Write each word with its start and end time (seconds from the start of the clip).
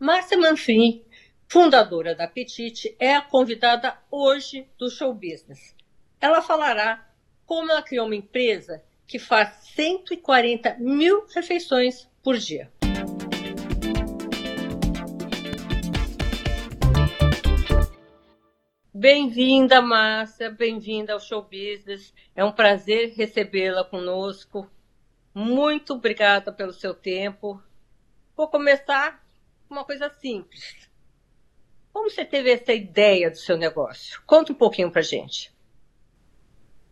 Márcia 0.00 0.38
Manfrim, 0.38 1.04
fundadora 1.46 2.14
da 2.14 2.24
Apetite, 2.24 2.96
é 2.98 3.16
a 3.16 3.20
convidada 3.20 3.98
hoje 4.10 4.66
do 4.78 4.88
Show 4.88 5.12
Business. 5.12 5.76
Ela 6.18 6.40
falará 6.40 7.06
como 7.44 7.70
ela 7.70 7.82
criou 7.82 8.06
uma 8.06 8.16
empresa 8.16 8.82
que 9.06 9.18
faz 9.18 9.50
140 9.74 10.78
mil 10.78 11.26
refeições 11.34 12.08
por 12.22 12.38
dia. 12.38 12.72
Bem-vinda, 18.94 19.82
Márcia, 19.82 20.50
bem-vinda 20.50 21.12
ao 21.12 21.20
Show 21.20 21.42
Business. 21.42 22.14
É 22.34 22.42
um 22.42 22.52
prazer 22.52 23.12
recebê-la 23.18 23.84
conosco. 23.84 24.66
Muito 25.34 25.92
obrigada 25.92 26.50
pelo 26.50 26.72
seu 26.72 26.94
tempo. 26.94 27.62
Vou 28.34 28.48
começar 28.48 29.20
com 29.28 29.29
uma 29.70 29.84
coisa 29.84 30.10
simples. 30.10 30.90
Como 31.92 32.08
você 32.08 32.24
teve 32.24 32.50
essa 32.50 32.72
ideia 32.72 33.30
do 33.30 33.36
seu 33.36 33.56
negócio? 33.56 34.20
Conta 34.26 34.52
um 34.52 34.56
pouquinho 34.56 34.90
para 34.90 35.02
gente. 35.02 35.52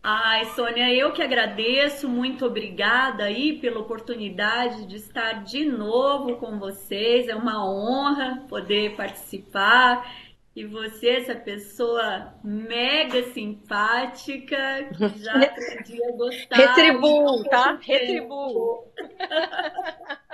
Ai, 0.01 0.45
Sônia, 0.55 0.93
eu 0.93 1.11
que 1.11 1.21
agradeço, 1.21 2.07
muito 2.07 2.45
obrigada 2.45 3.25
aí 3.25 3.59
pela 3.59 3.79
oportunidade 3.79 4.85
de 4.85 4.95
estar 4.95 5.43
de 5.43 5.65
novo 5.65 6.37
com 6.37 6.57
vocês. 6.57 7.27
É 7.27 7.35
uma 7.35 7.65
honra 7.69 8.45
poder 8.47 8.95
participar. 8.95 10.09
E 10.55 10.65
você, 10.65 11.09
essa 11.09 11.35
pessoa 11.35 12.33
mega 12.43 13.23
simpática, 13.31 14.89
que 14.97 15.19
já 15.23 15.33
aprendi 15.33 16.03
a 16.03 16.11
gostar. 16.13 16.55
Retribuo, 16.55 17.43
tá? 17.43 17.77
Retribuo. 17.81 18.85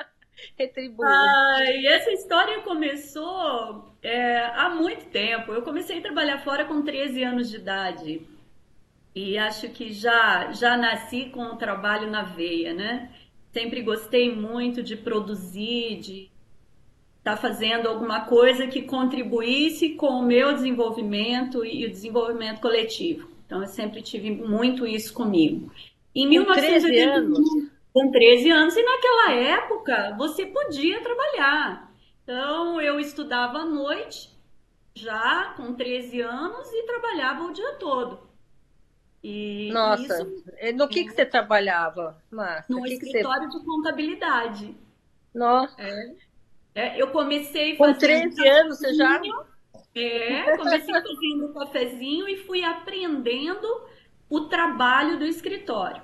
Retribuo. 0.57 1.05
Ai, 1.05 1.85
essa 1.87 2.11
história 2.11 2.61
começou 2.61 3.93
é, 4.01 4.45
há 4.55 4.69
muito 4.69 5.05
tempo. 5.07 5.51
Eu 5.51 5.61
comecei 5.61 5.99
a 5.99 6.01
trabalhar 6.01 6.39
fora 6.39 6.63
com 6.65 6.81
13 6.81 7.23
anos 7.23 7.49
de 7.49 7.57
idade. 7.57 8.21
E 9.13 9.37
acho 9.37 9.69
que 9.69 9.91
já, 9.91 10.51
já 10.51 10.77
nasci 10.77 11.25
com 11.25 11.43
o 11.43 11.57
trabalho 11.57 12.09
na 12.09 12.23
veia, 12.23 12.73
né? 12.73 13.11
Sempre 13.51 13.81
gostei 13.81 14.33
muito 14.33 14.81
de 14.81 14.95
produzir, 14.95 15.99
de 15.99 16.29
estar 17.19 17.35
tá 17.35 17.37
fazendo 17.37 17.87
alguma 17.87 18.21
coisa 18.25 18.67
que 18.67 18.81
contribuísse 18.83 19.95
com 19.95 20.07
o 20.07 20.25
meu 20.25 20.53
desenvolvimento 20.53 21.65
e 21.65 21.85
o 21.85 21.89
desenvolvimento 21.89 22.61
coletivo. 22.61 23.29
Então, 23.45 23.61
eu 23.61 23.67
sempre 23.67 24.01
tive 24.01 24.31
muito 24.31 24.87
isso 24.87 25.13
comigo. 25.13 25.71
Em 26.13 26.27
1981, 26.27 27.13
anos. 27.13 27.74
Com 27.95 28.11
13 28.11 28.51
anos, 28.51 28.75
e 28.75 28.83
naquela 28.83 29.31
época 29.31 30.15
você 30.17 30.45
podia 30.45 31.01
trabalhar. 31.01 31.89
Então, 32.21 32.81
eu 32.81 32.99
estudava 32.99 33.59
à 33.59 33.65
noite, 33.65 34.37
já 34.93 35.53
com 35.55 35.73
13 35.73 36.19
anos, 36.19 36.69
e 36.73 36.83
trabalhava 36.83 37.45
o 37.45 37.53
dia 37.53 37.75
todo. 37.75 38.19
E 39.23 39.71
Nossa, 39.71 40.03
isso, 40.03 40.75
no 40.75 40.89
que, 40.89 41.05
que 41.05 41.11
você 41.11 41.25
trabalhava, 41.25 42.21
Márcia? 42.29 42.75
No 42.75 42.83
que 42.83 42.95
escritório 42.95 43.47
que 43.47 43.53
você... 43.53 43.59
de 43.59 43.65
contabilidade. 43.65 44.77
Nossa. 45.33 45.81
É. 45.81 46.15
É, 46.75 47.01
eu 47.01 47.07
comecei 47.11 47.77
Com 47.77 47.93
13 47.93 48.45
anos 48.45 48.77
você 48.77 48.93
já? 48.93 49.21
É, 49.95 50.57
comecei 50.57 50.93
fazendo 50.93 51.45
um 51.45 51.53
cafezinho 51.53 52.27
e 52.27 52.35
fui 52.35 52.61
aprendendo 52.61 53.65
o 54.29 54.41
trabalho 54.41 55.17
do 55.17 55.25
escritório. 55.25 56.03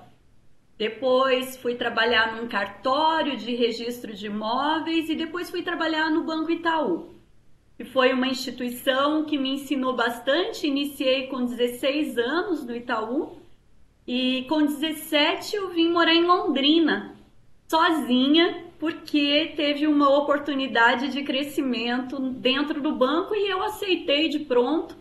Depois 0.81 1.57
fui 1.57 1.75
trabalhar 1.75 2.35
num 2.35 2.47
cartório 2.47 3.37
de 3.37 3.53
registro 3.53 4.15
de 4.15 4.25
imóveis 4.25 5.09
e 5.09 5.15
depois 5.15 5.47
fui 5.51 5.61
trabalhar 5.61 6.09
no 6.09 6.23
Banco 6.23 6.49
Itaú 6.49 7.11
que 7.77 7.85
foi 7.85 8.13
uma 8.13 8.27
instituição 8.27 9.23
que 9.25 9.38
me 9.38 9.51
ensinou 9.53 9.95
bastante. 9.95 10.65
Iniciei 10.65 11.28
com 11.28 11.45
16 11.45 12.17
anos 12.17 12.66
no 12.66 12.75
Itaú 12.75 13.38
e 14.07 14.44
com 14.50 14.66
17 14.66 15.56
eu 15.56 15.69
vim 15.69 15.89
morar 15.89 16.16
em 16.16 16.25
Londrina, 16.25 17.16
sozinha, 17.67 18.66
porque 18.79 19.53
teve 19.56 19.85
uma 19.85 20.09
oportunidade 20.09 21.09
de 21.09 21.22
crescimento 21.22 22.19
dentro 22.19 22.81
do 22.81 22.95
banco 22.95 23.35
e 23.35 23.51
eu 23.51 23.61
aceitei 23.61 24.29
de 24.29 24.39
pronto 24.39 24.95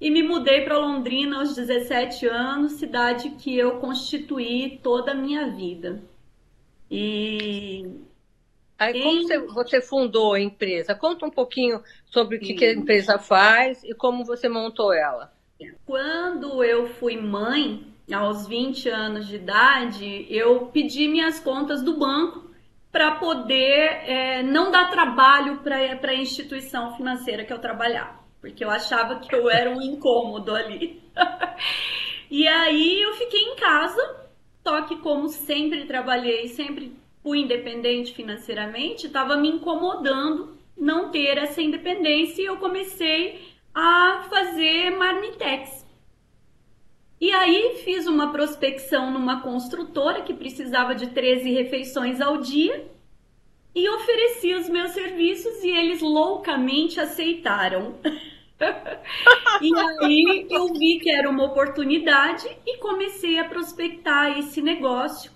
e 0.00 0.10
me 0.10 0.22
mudei 0.22 0.62
para 0.62 0.78
Londrina 0.78 1.38
aos 1.38 1.54
17 1.54 2.26
anos, 2.26 2.72
cidade 2.72 3.30
que 3.30 3.56
eu 3.56 3.78
constituí 3.78 4.78
toda 4.82 5.12
a 5.12 5.14
minha 5.14 5.50
vida. 5.50 6.02
E 6.90 7.88
Aí, 8.78 9.02
como 9.02 9.22
você, 9.22 9.38
você, 9.38 9.80
fundou 9.80 10.34
a 10.34 10.40
empresa? 10.40 10.94
Conta 10.94 11.24
um 11.24 11.30
pouquinho 11.30 11.82
sobre 12.04 12.36
o 12.36 12.40
que, 12.40 12.54
que, 12.54 12.64
a 12.64 12.74
empresa 12.74 13.18
faz 13.18 13.82
e 13.84 13.94
como 13.94 14.24
você 14.24 14.48
montou 14.48 14.92
ela. 14.92 15.32
Quando 15.86 16.62
eu 16.62 16.86
fui 16.86 17.16
mãe, 17.16 17.86
aos 18.14 18.46
20 18.46 18.88
anos 18.88 19.26
de 19.26 19.36
idade, 19.36 20.26
eu 20.30 20.66
pedi 20.66 21.08
minhas 21.08 21.40
contas 21.40 21.82
do 21.82 21.96
banco 21.96 22.50
para 22.92 23.12
poder 23.12 24.08
é, 24.08 24.42
não 24.42 24.70
dar 24.70 24.90
trabalho 24.90 25.58
para 25.58 26.10
a 26.10 26.14
instituição 26.14 26.96
financeira 26.96 27.44
que 27.44 27.52
eu 27.52 27.58
trabalhava, 27.58 28.20
porque 28.40 28.64
eu 28.64 28.70
achava 28.70 29.20
que 29.20 29.34
eu 29.34 29.50
era 29.50 29.70
um 29.70 29.80
incômodo 29.80 30.54
ali. 30.54 31.02
e 32.30 32.46
aí 32.46 33.02
eu 33.02 33.14
fiquei 33.14 33.40
em 33.40 33.56
casa, 33.56 34.28
só 34.62 34.82
que 34.82 34.96
como 34.98 35.28
sempre 35.28 35.86
trabalhei, 35.86 36.48
sempre 36.48 36.96
fui 37.22 37.40
independente 37.40 38.14
financeiramente, 38.14 39.06
estava 39.06 39.36
me 39.36 39.48
incomodando 39.48 40.56
não 40.76 41.10
ter 41.10 41.38
essa 41.38 41.62
independência 41.62 42.42
e 42.42 42.46
eu 42.46 42.58
comecei 42.58 43.56
a 43.74 44.26
fazer 44.30 44.90
marmitex. 44.90 45.86
E 47.20 47.32
aí 47.32 47.80
fiz 47.82 48.06
uma 48.06 48.30
prospecção 48.30 49.10
numa 49.10 49.40
construtora 49.40 50.22
que 50.22 50.34
precisava 50.34 50.94
de 50.94 51.08
13 51.08 51.50
refeições 51.50 52.20
ao 52.20 52.38
dia 52.38 52.95
e 53.76 53.90
ofereci 53.90 54.54
os 54.54 54.70
meus 54.70 54.92
serviços 54.92 55.62
e 55.62 55.68
eles 55.68 56.00
loucamente 56.00 56.98
aceitaram. 56.98 57.94
e 59.60 59.78
aí 59.78 60.46
eu 60.48 60.72
vi 60.72 60.98
que 60.98 61.10
era 61.10 61.28
uma 61.28 61.44
oportunidade 61.44 62.48
e 62.66 62.78
comecei 62.78 63.38
a 63.38 63.44
prospectar 63.44 64.38
esse 64.38 64.62
negócio 64.62 65.30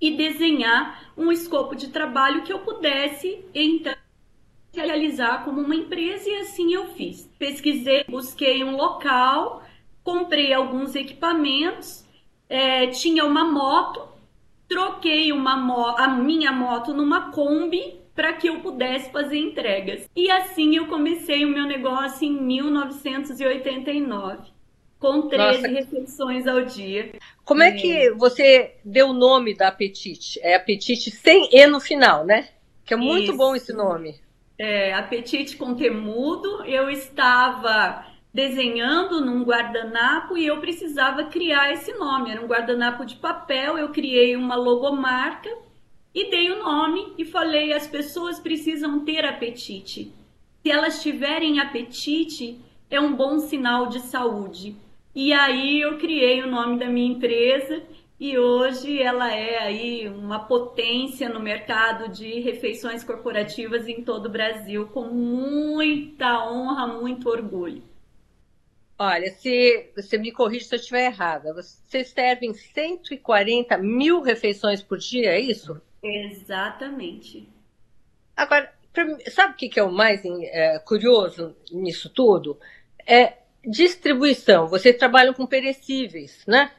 e 0.00 0.10
desenhar 0.16 1.12
um 1.16 1.30
escopo 1.30 1.76
de 1.76 1.90
trabalho 1.90 2.42
que 2.42 2.52
eu 2.52 2.58
pudesse 2.58 3.44
então 3.54 3.94
realizar 4.74 5.44
como 5.44 5.60
uma 5.60 5.76
empresa 5.76 6.28
e 6.28 6.38
assim 6.38 6.74
eu 6.74 6.88
fiz. 6.94 7.30
Pesquisei, 7.38 8.04
busquei 8.08 8.64
um 8.64 8.74
local, 8.74 9.62
comprei 10.02 10.52
alguns 10.52 10.96
equipamentos, 10.96 12.04
é, 12.48 12.88
tinha 12.88 13.24
uma 13.24 13.44
moto, 13.44 14.11
troquei 14.72 15.32
uma 15.32 15.56
mo 15.56 15.96
a 15.96 16.06
minha 16.08 16.52
moto 16.52 16.92
numa 16.94 17.30
Kombi 17.30 18.00
para 18.14 18.34
que 18.34 18.48
eu 18.48 18.60
pudesse 18.60 19.10
fazer 19.10 19.38
entregas. 19.38 20.08
E 20.14 20.30
assim 20.30 20.76
eu 20.76 20.86
comecei 20.86 21.44
o 21.44 21.48
meu 21.48 21.66
negócio 21.66 22.24
em 22.26 22.32
1989 22.32 24.52
com 24.98 25.28
13 25.28 25.62
Nossa. 25.62 25.68
refeições 25.68 26.46
ao 26.46 26.64
dia. 26.64 27.12
Como 27.44 27.62
é. 27.62 27.68
é 27.68 27.72
que 27.72 28.10
você 28.12 28.76
deu 28.84 29.08
o 29.08 29.12
nome 29.12 29.54
da 29.54 29.68
Apetite? 29.68 30.40
É 30.42 30.54
Apetite 30.54 31.10
sem 31.10 31.50
E 31.52 31.66
no 31.66 31.80
final, 31.80 32.24
né? 32.24 32.48
Que 32.84 32.94
é 32.94 32.96
muito 32.96 33.30
Isso. 33.30 33.36
bom 33.36 33.56
esse 33.56 33.72
nome. 33.72 34.14
É, 34.58 34.94
Apetite 34.94 35.56
com 35.56 35.74
temudo. 35.74 36.64
Eu 36.64 36.88
estava 36.88 38.06
desenhando 38.32 39.20
num 39.20 39.42
guardanapo 39.42 40.36
e 40.36 40.46
eu 40.46 40.58
precisava 40.60 41.24
criar 41.24 41.72
esse 41.72 41.92
nome. 41.94 42.30
Era 42.30 42.42
um 42.42 42.46
guardanapo 42.46 43.04
de 43.04 43.16
papel, 43.16 43.76
eu 43.76 43.90
criei 43.90 44.34
uma 44.36 44.54
logomarca 44.54 45.50
e 46.14 46.30
dei 46.30 46.50
o 46.50 46.62
nome 46.62 47.12
e 47.18 47.24
falei: 47.24 47.72
as 47.72 47.86
pessoas 47.86 48.40
precisam 48.40 49.04
ter 49.04 49.24
apetite. 49.24 50.12
Se 50.62 50.70
elas 50.70 51.02
tiverem 51.02 51.60
apetite, 51.60 52.58
é 52.88 53.00
um 53.00 53.14
bom 53.14 53.38
sinal 53.40 53.88
de 53.88 54.00
saúde. 54.00 54.76
E 55.14 55.32
aí 55.32 55.80
eu 55.80 55.98
criei 55.98 56.42
o 56.42 56.50
nome 56.50 56.78
da 56.78 56.86
minha 56.86 57.12
empresa 57.12 57.82
e 58.18 58.38
hoje 58.38 59.02
ela 59.02 59.30
é 59.30 59.58
aí 59.58 60.08
uma 60.08 60.38
potência 60.38 61.28
no 61.28 61.40
mercado 61.40 62.08
de 62.08 62.40
refeições 62.40 63.02
corporativas 63.02 63.88
em 63.88 64.02
todo 64.02 64.26
o 64.26 64.30
Brasil, 64.30 64.86
com 64.86 65.04
muita 65.06 66.48
honra, 66.48 66.86
muito 66.86 67.28
orgulho. 67.28 67.82
Olha, 69.04 69.32
se 69.32 69.90
você 69.96 70.16
me 70.16 70.30
corrige 70.30 70.64
se 70.64 70.76
eu 70.76 70.78
estiver 70.78 71.06
errada, 71.06 71.52
vocês 71.52 72.10
servem 72.10 72.54
140 72.54 73.76
mil 73.78 74.20
refeições 74.20 74.80
por 74.80 74.96
dia, 74.96 75.32
é 75.32 75.40
isso? 75.40 75.82
Exatamente. 76.00 77.48
Agora, 78.36 78.72
sabe 79.28 79.54
o 79.54 79.56
que 79.56 79.80
é 79.80 79.82
o 79.82 79.90
mais 79.90 80.24
é, 80.24 80.78
curioso 80.78 81.56
nisso 81.72 82.08
tudo? 82.10 82.60
É 83.04 83.38
distribuição, 83.66 84.68
vocês 84.68 84.96
trabalham 84.96 85.34
com 85.34 85.48
perecíveis, 85.48 86.44
né? 86.46 86.70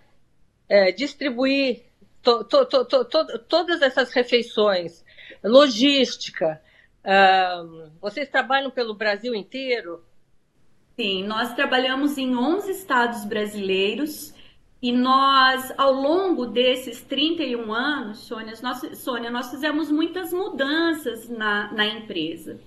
É, 0.69 0.93
distribuir 0.93 1.83
to, 2.21 2.45
to, 2.45 2.65
to, 2.65 3.05
todas 3.49 3.81
essas 3.81 4.13
refeições, 4.13 5.03
logística, 5.43 6.61
Uh, 7.03 7.91
vocês 7.99 8.29
trabalham 8.29 8.71
pelo 8.71 8.95
Brasil 8.95 9.35
inteiro? 9.35 10.01
Sim, 10.95 11.23
nós 11.23 11.53
trabalhamos 11.55 12.17
em 12.17 12.35
11 12.35 12.71
estados 12.71 13.25
brasileiros 13.25 14.33
e 14.79 14.91
nós, 14.91 15.73
ao 15.77 15.93
longo 15.93 16.45
desses 16.45 17.01
31 17.01 17.73
anos, 17.73 18.19
Sônia, 18.19 18.53
nós, 18.61 18.81
Sônia, 18.99 19.31
nós 19.31 19.49
fizemos 19.49 19.89
muitas 19.89 20.31
mudanças 20.31 21.29
na, 21.29 21.71
na 21.71 21.87
empresa. 21.87 22.59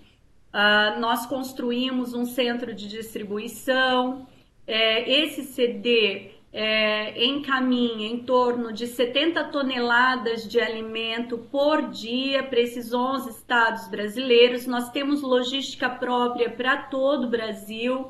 Uh, 0.48 0.98
nós 0.98 1.26
construímos 1.26 2.14
um 2.14 2.24
centro 2.24 2.74
de 2.74 2.88
distribuição. 2.88 4.26
É, 4.66 5.08
esse 5.08 5.42
CD 5.44 6.35
é, 6.58 7.22
encaminha 7.22 8.08
em 8.08 8.24
torno 8.24 8.72
de 8.72 8.86
70 8.86 9.44
toneladas 9.48 10.48
de 10.48 10.58
alimento 10.58 11.36
por 11.36 11.90
dia 11.90 12.42
para 12.44 12.58
esses 12.58 12.94
11 12.94 13.28
estados 13.28 13.86
brasileiros. 13.88 14.66
Nós 14.66 14.88
temos 14.88 15.20
logística 15.20 15.90
própria 15.90 16.48
para 16.48 16.78
todo 16.84 17.24
o 17.24 17.30
Brasil. 17.30 18.06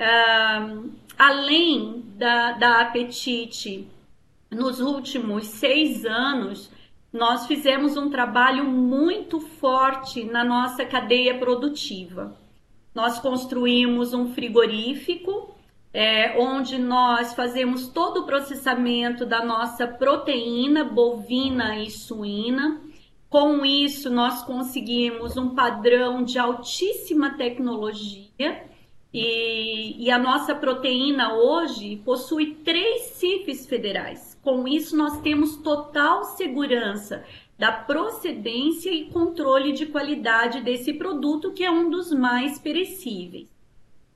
Uh, 0.00 0.90
além 1.16 2.02
da, 2.16 2.52
da 2.54 2.80
Apetite, 2.80 3.86
nos 4.50 4.80
últimos 4.80 5.46
seis 5.46 6.04
anos, 6.04 6.72
nós 7.12 7.46
fizemos 7.46 7.96
um 7.96 8.10
trabalho 8.10 8.64
muito 8.64 9.38
forte 9.38 10.24
na 10.24 10.42
nossa 10.42 10.84
cadeia 10.84 11.38
produtiva. 11.38 12.36
Nós 12.92 13.20
construímos 13.20 14.12
um 14.12 14.34
frigorífico 14.34 15.54
é, 15.92 16.38
onde 16.38 16.78
nós 16.78 17.34
fazemos 17.34 17.88
todo 17.88 18.20
o 18.20 18.26
processamento 18.26 19.26
da 19.26 19.44
nossa 19.44 19.86
proteína 19.86 20.84
bovina 20.84 21.78
e 21.78 21.90
suína. 21.90 22.80
Com 23.28 23.64
isso, 23.64 24.10
nós 24.10 24.42
conseguimos 24.42 25.36
um 25.36 25.54
padrão 25.54 26.22
de 26.22 26.38
altíssima 26.38 27.30
tecnologia 27.36 28.64
e, 29.12 30.04
e 30.04 30.10
a 30.10 30.18
nossa 30.18 30.54
proteína 30.54 31.34
hoje 31.34 31.96
possui 32.04 32.54
três 32.64 33.02
CIFs 33.14 33.66
federais. 33.66 34.38
Com 34.42 34.66
isso, 34.66 34.96
nós 34.96 35.20
temos 35.20 35.56
total 35.56 36.24
segurança 36.24 37.24
da 37.58 37.72
procedência 37.72 38.90
e 38.90 39.10
controle 39.10 39.72
de 39.72 39.86
qualidade 39.86 40.62
desse 40.62 40.94
produto, 40.94 41.52
que 41.52 41.64
é 41.64 41.70
um 41.70 41.90
dos 41.90 42.10
mais 42.10 42.58
perecíveis. 42.58 43.49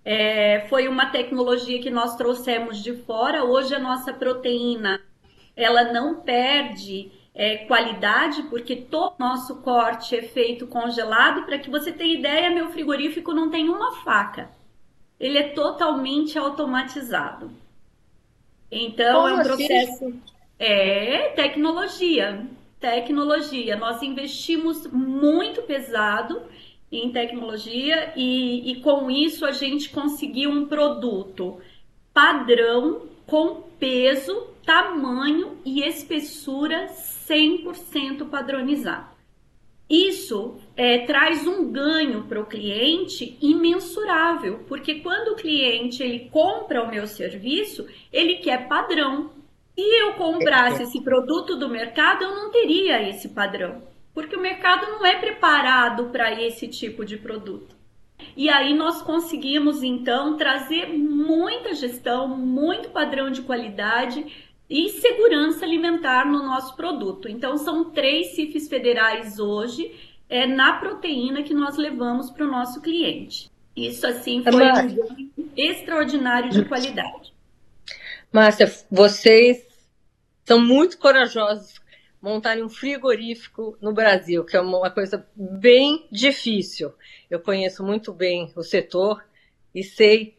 É, 0.05 0.67
foi 0.69 0.87
uma 0.87 1.07
tecnologia 1.07 1.81
que 1.81 1.91
nós 1.91 2.17
trouxemos 2.17 2.83
de 2.83 2.93
fora. 2.95 3.45
Hoje 3.45 3.75
a 3.75 3.79
nossa 3.79 4.13
proteína 4.13 5.01
ela 5.57 5.93
não 5.93 6.21
perde 6.21 7.11
é, 7.35 7.59
qualidade, 7.59 8.43
porque 8.45 8.77
todo 8.77 9.15
nosso 9.19 9.57
corte 9.63 10.15
é 10.17 10.23
feito 10.23 10.67
congelado. 10.67 11.45
Para 11.45 11.59
que 11.59 11.71
você 11.71 11.91
tenha 11.91 12.15
ideia, 12.15 12.51
meu 12.51 12.71
frigorífico 12.71 13.33
não 13.33 13.51
tem 13.51 13.69
uma 13.69 13.93
faca. 14.03 14.51
Ele 15.19 15.39
é 15.39 15.49
totalmente 15.51 16.39
automatizado. 16.39 17.51
Então 18.71 19.23
Como 19.23 19.29
é 19.29 19.35
um 19.35 19.41
assim? 19.41 19.49
processo. 19.49 20.05
Assim? 20.07 20.23
É 20.59 21.29
tecnologia. 21.31 22.47
Tecnologia. 22.79 23.77
Nós 23.77 24.03
investimos 24.03 24.87
muito 24.87 25.63
pesado 25.63 26.43
em 26.97 27.11
tecnologia 27.11 28.13
e, 28.17 28.73
e 28.73 28.81
com 28.81 29.11
isso 29.11 29.45
a 29.45 29.53
gente 29.53 29.91
conseguiu 29.91 30.51
um 30.51 30.67
produto 30.67 31.61
padrão 32.13 33.03
com 33.27 33.63
peso, 33.79 34.49
tamanho 34.65 35.59
e 35.65 35.83
espessura 35.83 36.87
100% 36.87 38.29
padronizado. 38.29 39.15
Isso 39.89 40.57
é, 40.77 41.01
traz 41.01 41.47
um 41.47 41.71
ganho 41.71 42.25
para 42.25 42.41
o 42.41 42.47
cliente 42.47 43.37
imensurável, 43.41 44.65
porque 44.67 44.97
quando 44.97 45.33
o 45.33 45.37
cliente 45.37 46.03
ele 46.03 46.31
compra 46.31 46.83
o 46.83 46.91
meu 46.91 47.07
serviço, 47.07 47.87
ele 48.13 48.37
quer 48.37 48.67
padrão. 48.67 49.31
Se 49.75 49.83
eu 49.83 50.15
comprasse 50.15 50.85
esse 50.85 51.03
produto 51.03 51.57
do 51.57 51.69
mercado, 51.69 52.25
eu 52.25 52.35
não 52.35 52.51
teria 52.51 53.09
esse 53.09 53.29
padrão, 53.29 53.83
porque 54.15 54.37
o 54.37 54.41
mercado 54.41 54.87
não 54.93 55.05
é 55.05 55.19
preparado 55.19 56.11
para 56.11 56.41
esse 56.41 56.69
tipo 56.69 57.05
de 57.05 57.17
produto. 57.17 57.75
E 58.37 58.49
aí 58.49 58.73
nós 58.73 59.03
conseguimos 59.03 59.83
então 59.83 60.37
trazer 60.37 60.87
muita 60.87 61.75
gestão, 61.75 62.29
muito 62.29 62.91
padrão 62.91 63.31
de 63.31 63.43
qualidade 63.43 64.25
e 64.71 64.89
segurança 64.89 65.65
alimentar 65.65 66.25
no 66.25 66.39
nosso 66.39 66.75
produto. 66.77 67.29
Então, 67.29 67.59
são 67.59 67.91
três 67.91 68.35
CIFs 68.35 68.69
federais 68.69 69.39
hoje 69.39 69.95
é, 70.29 70.47
na 70.47 70.75
proteína 70.75 71.43
que 71.43 71.53
nós 71.53 71.77
levamos 71.77 72.31
para 72.31 72.47
o 72.47 72.51
nosso 72.51 72.81
cliente. 72.81 73.51
Isso, 73.77 74.07
assim, 74.07 74.43
foi 74.43 74.65
um 74.65 75.51
extraordinário 75.57 76.51
de 76.51 76.65
qualidade. 76.65 77.35
Márcia, 78.33 78.73
vocês 78.91 79.65
são 80.45 80.61
muito 80.61 80.99
corajosos 80.99 81.81
montarem 82.25 82.65
um 82.65 82.71
frigorífico 82.71 83.77
no 83.83 83.93
Brasil, 83.93 84.47
que 84.47 84.57
é 84.57 84.61
uma 84.61 84.91
coisa 84.91 85.29
bem 85.37 86.09
difícil. 86.11 86.91
Eu 87.29 87.39
conheço 87.39 87.85
muito 87.85 88.15
bem 88.15 88.51
o 88.57 88.63
setor 88.63 89.23
e 89.75 89.85
sei 89.85 90.35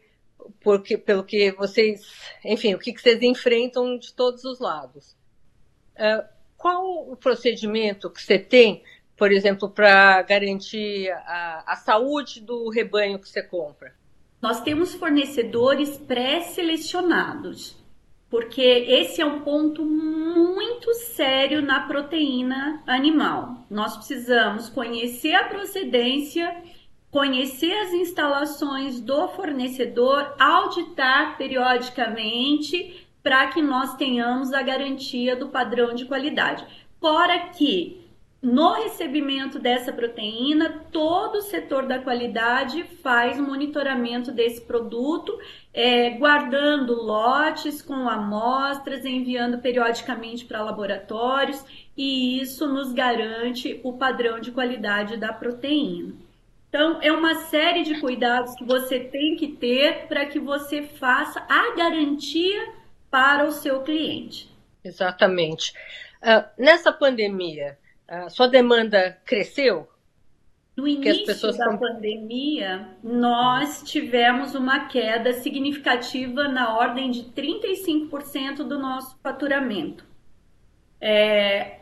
porque, 0.60 0.98
pelo 0.98 1.22
que 1.22 1.52
vocês, 1.52 2.02
enfim, 2.44 2.74
o 2.74 2.78
que, 2.78 2.92
vocês 2.92 3.22
enfrentam 3.22 3.96
de 3.98 4.12
todos 4.12 4.44
os 4.44 4.58
lados. 4.58 5.16
Uh, 5.94 6.26
qual 6.56 7.08
o 7.08 7.16
procedimento 7.16 8.10
que 8.10 8.20
você 8.20 8.36
tem, 8.36 8.82
por 9.16 9.30
exemplo, 9.30 9.70
para 9.70 10.22
garantir 10.22 11.08
a, 11.10 11.72
a 11.72 11.76
saúde 11.76 12.40
do 12.40 12.68
rebanho 12.68 13.20
que 13.20 13.28
você 13.28 13.44
compra? 13.44 13.94
Nós 14.42 14.60
temos 14.60 14.92
fornecedores 14.94 15.96
pré-selecionados, 15.98 17.76
porque 18.30 18.60
esse 18.60 19.20
é 19.20 19.26
um 19.26 19.40
ponto 19.40 19.84
muito 19.84 20.92
sério 20.94 21.62
na 21.62 21.86
proteína 21.86 22.82
animal. 22.86 23.64
Nós 23.70 23.96
precisamos 23.96 24.68
conhecer 24.68 25.34
a 25.34 25.44
procedência 25.44 26.62
conhecer 27.16 27.72
as 27.72 27.94
instalações 27.94 29.00
do 29.00 29.26
fornecedor, 29.28 30.34
auditar 30.38 31.38
periodicamente 31.38 33.06
para 33.22 33.46
que 33.46 33.62
nós 33.62 33.96
tenhamos 33.96 34.52
a 34.52 34.60
garantia 34.60 35.34
do 35.34 35.48
padrão 35.48 35.94
de 35.94 36.04
qualidade. 36.04 36.62
Fora 37.00 37.38
que 37.48 38.04
no 38.42 38.74
recebimento 38.74 39.58
dessa 39.58 39.94
proteína, 39.94 40.84
todo 40.92 41.36
o 41.36 41.42
setor 41.42 41.86
da 41.86 41.98
qualidade 41.98 42.84
faz 43.02 43.40
monitoramento 43.40 44.30
desse 44.30 44.60
produto, 44.60 45.36
é, 45.76 46.08
guardando 46.08 46.94
lotes 46.94 47.82
com 47.82 48.08
amostras, 48.08 49.04
enviando 49.04 49.58
periodicamente 49.58 50.46
para 50.46 50.62
laboratórios, 50.62 51.62
e 51.94 52.40
isso 52.40 52.66
nos 52.66 52.94
garante 52.94 53.78
o 53.84 53.92
padrão 53.92 54.40
de 54.40 54.52
qualidade 54.52 55.18
da 55.18 55.34
proteína. 55.34 56.14
Então, 56.70 56.98
é 57.02 57.12
uma 57.12 57.34
série 57.34 57.82
de 57.82 58.00
cuidados 58.00 58.54
que 58.54 58.64
você 58.64 58.98
tem 58.98 59.36
que 59.36 59.48
ter 59.48 60.06
para 60.08 60.24
que 60.24 60.40
você 60.40 60.82
faça 60.82 61.44
a 61.46 61.76
garantia 61.76 62.72
para 63.10 63.44
o 63.44 63.52
seu 63.52 63.82
cliente. 63.82 64.50
Exatamente. 64.82 65.74
Uh, 66.22 66.42
nessa 66.56 66.90
pandemia, 66.90 67.76
uh, 68.10 68.30
sua 68.30 68.48
demanda 68.48 69.18
cresceu? 69.26 69.86
No 70.76 70.86
início 70.86 71.56
da 71.56 71.76
pandemia, 71.78 72.88
nós 73.02 73.82
tivemos 73.82 74.54
uma 74.54 74.86
queda 74.88 75.32
significativa 75.32 76.48
na 76.48 76.76
ordem 76.76 77.10
de 77.10 77.22
35% 77.22 78.56
do 78.58 78.78
nosso 78.78 79.16
faturamento. 79.22 80.04
É, 81.00 81.80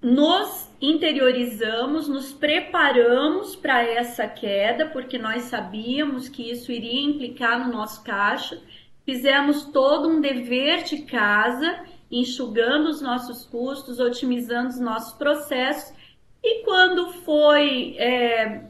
nos 0.00 0.70
interiorizamos, 0.80 2.08
nos 2.08 2.32
preparamos 2.32 3.54
para 3.54 3.82
essa 3.82 4.26
queda, 4.26 4.86
porque 4.86 5.18
nós 5.18 5.42
sabíamos 5.42 6.26
que 6.26 6.50
isso 6.50 6.72
iria 6.72 7.02
implicar 7.02 7.66
no 7.66 7.70
nosso 7.70 8.02
caixa. 8.02 8.58
Fizemos 9.04 9.64
todo 9.64 10.08
um 10.08 10.18
dever 10.18 10.84
de 10.84 11.02
casa, 11.02 11.84
enxugando 12.10 12.88
os 12.88 13.02
nossos 13.02 13.44
custos, 13.44 14.00
otimizando 14.00 14.70
os 14.70 14.80
nossos 14.80 15.12
processos. 15.12 15.99
E 16.42 16.64
quando 16.64 17.12
foi 17.12 17.96
é, 17.98 18.64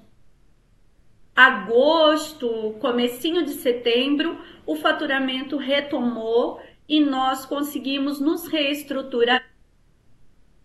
agosto, 1.35 2.77
comecinho 2.81 3.45
de 3.45 3.53
setembro, 3.53 4.39
o 4.67 4.77
faturamento 4.77 5.57
retomou 5.57 6.61
e 6.89 7.01
nós 7.01 7.47
conseguimos 7.47 8.21
nos 8.21 8.47
reestruturar 8.47 9.49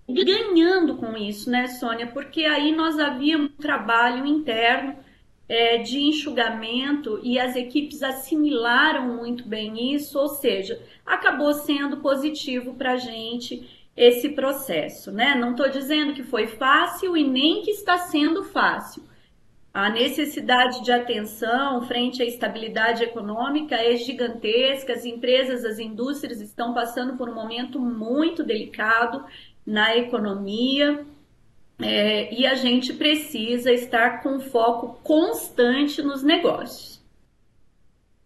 ganhando 0.07 0.97
com 0.97 1.17
isso, 1.17 1.49
né, 1.49 1.67
Sônia? 1.67 2.07
Porque 2.07 2.45
aí 2.45 2.75
nós 2.75 2.99
havíamos 2.99 3.51
um 3.51 3.61
trabalho 3.61 4.25
interno 4.25 4.95
é, 5.47 5.77
de 5.77 5.99
enxugamento 5.99 7.19
e 7.23 7.39
as 7.39 7.55
equipes 7.55 8.01
assimilaram 8.03 9.15
muito 9.15 9.47
bem 9.47 9.93
isso, 9.93 10.17
ou 10.19 10.27
seja, 10.27 10.81
acabou 11.05 11.53
sendo 11.53 11.97
positivo 11.97 12.73
para 12.73 12.93
a 12.93 12.97
gente 12.97 13.84
esse 13.95 14.29
processo, 14.29 15.11
né? 15.11 15.35
Não 15.35 15.51
estou 15.51 15.69
dizendo 15.69 16.13
que 16.13 16.23
foi 16.23 16.47
fácil 16.47 17.15
e 17.15 17.23
nem 17.23 17.61
que 17.61 17.71
está 17.71 17.97
sendo 17.97 18.43
fácil, 18.43 19.03
A 19.73 19.89
necessidade 19.89 20.81
de 20.85 20.91
atenção 20.91 21.85
frente 21.85 22.23
à 22.23 22.25
estabilidade 22.25 23.03
econômica 23.03 23.75
é 23.75 23.97
gigantesca. 23.97 24.93
As 24.93 25.03
empresas, 25.03 25.65
as 25.65 25.79
indústrias 25.79 26.39
estão 26.39 26.73
passando 26.73 27.17
por 27.17 27.27
um 27.29 27.35
momento 27.35 27.77
muito 27.77 28.41
delicado 28.41 29.25
na 29.65 29.97
economia. 29.97 31.05
É, 31.81 32.33
e 32.33 32.45
a 32.47 32.55
gente 32.55 32.93
precisa 32.93 33.69
estar 33.71 34.23
com 34.23 34.39
foco 34.39 34.97
constante 35.03 36.01
nos 36.01 36.23
negócios. 36.23 37.03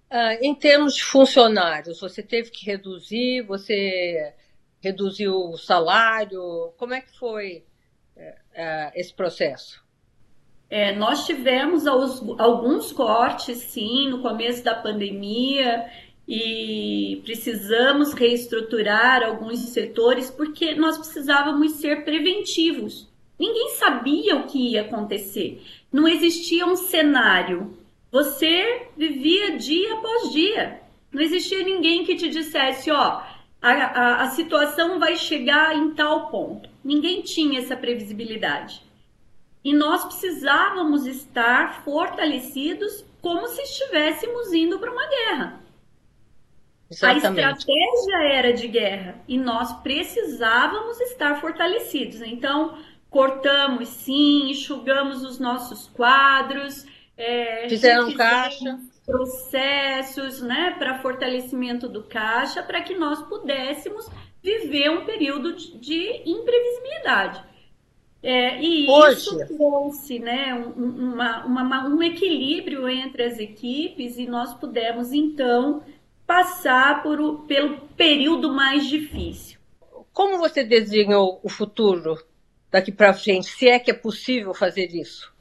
Ah, 0.10 0.36
em 0.36 0.54
termos 0.54 0.96
de 0.96 1.04
funcionários, 1.04 2.00
você 2.00 2.22
teve 2.22 2.52
que 2.52 2.66
reduzir, 2.66 3.42
você 3.44 4.34
reduziu 4.82 5.34
o 5.34 5.58
salário, 5.58 6.74
como 6.78 6.94
é 6.94 7.02
que 7.02 7.18
foi 7.18 7.64
é, 8.16 8.36
é, 8.54 8.92
esse 8.96 9.14
processo? 9.14 9.84
É, 10.70 10.96
nós 10.96 11.26
tivemos 11.26 11.88
alguns 11.88 12.92
cortes, 12.92 13.58
sim, 13.58 14.08
no 14.10 14.22
começo 14.22 14.64
da 14.64 14.76
pandemia 14.76 15.90
e 16.28 17.22
precisamos 17.24 18.14
reestruturar 18.14 19.24
alguns 19.24 19.60
setores 19.70 20.30
porque 20.30 20.76
nós 20.76 20.96
precisávamos 20.96 21.74
ser 21.74 22.06
preventivos. 22.06 23.10
Ninguém 23.40 23.70
sabia 23.70 24.36
o 24.36 24.46
que 24.46 24.74
ia 24.74 24.82
acontecer. 24.82 25.64
Não 25.92 26.08
existia 26.08 26.68
um 26.68 26.76
cenário. 26.76 27.76
Você 28.12 28.90
vivia 28.96 29.58
dia 29.58 29.94
após 29.96 30.32
dia. 30.32 30.82
Não 31.12 31.22
existia 31.22 31.64
ninguém 31.64 32.04
que 32.04 32.16
te 32.16 32.30
dissesse, 32.30 32.92
ó, 32.92 33.24
a, 33.62 33.72
a, 33.72 34.24
a 34.24 34.30
situação 34.30 35.00
vai 35.00 35.18
chegar 35.18 35.76
em 35.76 35.94
tal 35.94 36.30
ponto. 36.30 36.70
Ninguém 36.84 37.22
tinha 37.22 37.60
essa 37.60 37.76
previsibilidade. 37.76 38.82
E 39.64 39.74
nós 39.74 40.06
precisávamos 40.06 41.06
estar 41.06 41.84
fortalecidos 41.84 43.06
como 43.22 43.48
se 43.48 43.62
estivéssemos 43.62 44.54
indo 44.54 44.80
para 44.80 44.92
uma 44.92 45.08
guerra. 45.08 45.60
Exatamente. 46.90 47.42
A 47.42 47.52
estratégia 47.52 48.34
era 48.34 48.54
de 48.54 48.68
guerra 48.68 49.16
e 49.28 49.38
nós 49.38 49.74
precisávamos 49.82 51.00
estar 51.02 51.40
fortalecidos. 51.40 52.22
Então, 52.22 52.78
cortamos 53.10 53.90
sim, 53.90 54.50
enxugamos 54.50 55.24
os 55.24 55.40
nossos 55.40 55.88
quadros, 55.88 56.86
é, 57.18 57.68
fizeram 57.70 58.14
caixa. 58.14 58.80
Processos 59.10 60.42
né, 60.42 60.76
para 60.78 61.02
fortalecimento 61.02 61.90
do 61.90 62.04
caixa 62.04 62.62
para 62.62 62.82
que 62.82 62.96
nós 62.96 63.22
pudéssemos 63.24 64.08
viver 64.42 64.90
um 64.92 65.06
período 65.06 65.54
de, 65.56 65.78
de 65.78 66.24
imprevisibilidade. 66.26 67.44
É, 68.22 68.62
e 68.62 68.86
Poxa. 68.86 69.12
isso 69.12 69.48
trouxe 69.48 70.20
né, 70.20 70.54
um, 70.54 71.14
uma, 71.14 71.46
uma, 71.46 71.88
um 71.88 72.04
equilíbrio 72.04 72.88
entre 72.88 73.24
as 73.24 73.40
equipes 73.40 74.18
e 74.18 74.28
nós 74.28 74.54
pudemos, 74.54 75.14
então, 75.14 75.82
passar 76.28 77.02
por 77.02 77.20
o, 77.20 77.40
pelo 77.40 77.78
período 77.96 78.54
mais 78.54 78.86
difícil. 78.88 79.58
Como 80.12 80.38
você 80.38 80.64
desenhou 80.64 81.40
o 81.42 81.50
futuro 81.50 82.22
daqui 82.70 82.92
para 82.92 83.14
frente, 83.14 83.48
se 83.48 83.70
é 83.70 83.80
que 83.80 83.90
é 83.90 83.94
possível 83.94 84.54
fazer 84.54 84.94
isso? 84.94 85.34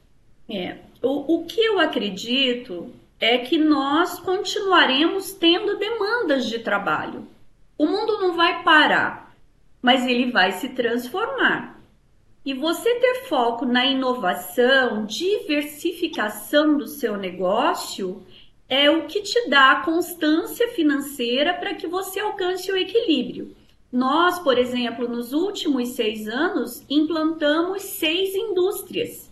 É, 0.49 0.77
o, 1.01 1.35
o 1.35 1.45
que 1.45 1.61
eu 1.61 1.79
acredito 1.79 2.91
é 3.19 3.39
que 3.39 3.57
nós 3.57 4.19
continuaremos 4.19 5.33
tendo 5.33 5.77
demandas 5.77 6.47
de 6.47 6.59
trabalho. 6.59 7.27
O 7.77 7.85
mundo 7.85 8.19
não 8.19 8.35
vai 8.35 8.63
parar, 8.63 9.35
mas 9.81 10.05
ele 10.05 10.31
vai 10.31 10.53
se 10.53 10.69
transformar. 10.69 11.79
E 12.45 12.53
você 12.53 12.95
ter 12.95 13.25
foco 13.25 13.65
na 13.65 13.85
inovação, 13.85 15.05
diversificação 15.05 16.77
do 16.77 16.87
seu 16.87 17.17
negócio, 17.17 18.23
é 18.69 18.89
o 18.89 19.05
que 19.05 19.21
te 19.21 19.49
dá 19.49 19.71
a 19.71 19.81
constância 19.81 20.69
financeira 20.69 21.53
para 21.53 21.73
que 21.73 21.87
você 21.87 22.19
alcance 22.19 22.71
o 22.71 22.77
equilíbrio. 22.77 23.55
Nós, 23.91 24.39
por 24.39 24.57
exemplo, 24.57 25.09
nos 25.09 25.33
últimos 25.33 25.89
seis 25.89 26.27
anos, 26.27 26.83
implantamos 26.89 27.81
seis 27.81 28.33
indústrias. 28.35 29.28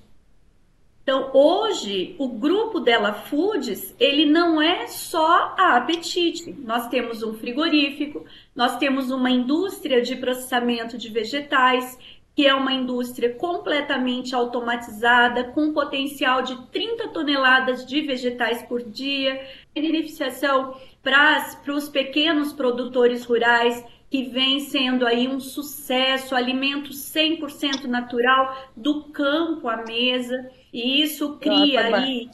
Então, 1.08 1.32
hoje, 1.34 2.18
o 2.20 2.28
grupo 2.28 2.82
Della 2.82 3.14
Foods, 3.14 3.96
ele 3.98 4.26
não 4.26 4.62
é 4.62 4.88
só 4.88 5.56
a 5.58 5.78
Apetite. 5.78 6.52
Nós 6.52 6.90
temos 6.90 7.24
um 7.24 7.34
frigorífico, 7.34 8.26
nós 8.54 8.76
temos 8.76 9.10
uma 9.10 9.32
indústria 9.32 10.02
de 10.02 10.18
processamento 10.18 10.98
de 10.98 11.08
vegetais, 11.08 11.98
que 12.36 12.46
é 12.46 12.54
uma 12.54 12.74
indústria 12.74 13.34
completamente 13.36 14.36
automatizada, 14.36 15.46
com 15.46 15.72
potencial 15.72 16.42
de 16.42 16.62
30 16.74 17.08
toneladas 17.08 17.86
de 17.86 18.02
vegetais 18.02 18.64
por 18.64 18.84
dia, 18.84 19.48
beneficiação 19.74 20.76
para 21.02 21.74
os 21.74 21.88
pequenos 21.88 22.52
produtores 22.52 23.24
rurais, 23.24 23.82
que 24.10 24.24
vem 24.24 24.60
sendo 24.60 25.08
aí 25.08 25.26
um 25.26 25.40
sucesso, 25.40 26.36
alimento 26.36 26.90
100% 26.90 27.86
natural 27.86 28.58
do 28.76 29.06
campo 29.06 29.70
à 29.70 29.86
mesa, 29.86 30.36
e 30.74 31.02
isso 31.02 31.38
cria 31.38 31.96
aí 31.96 32.30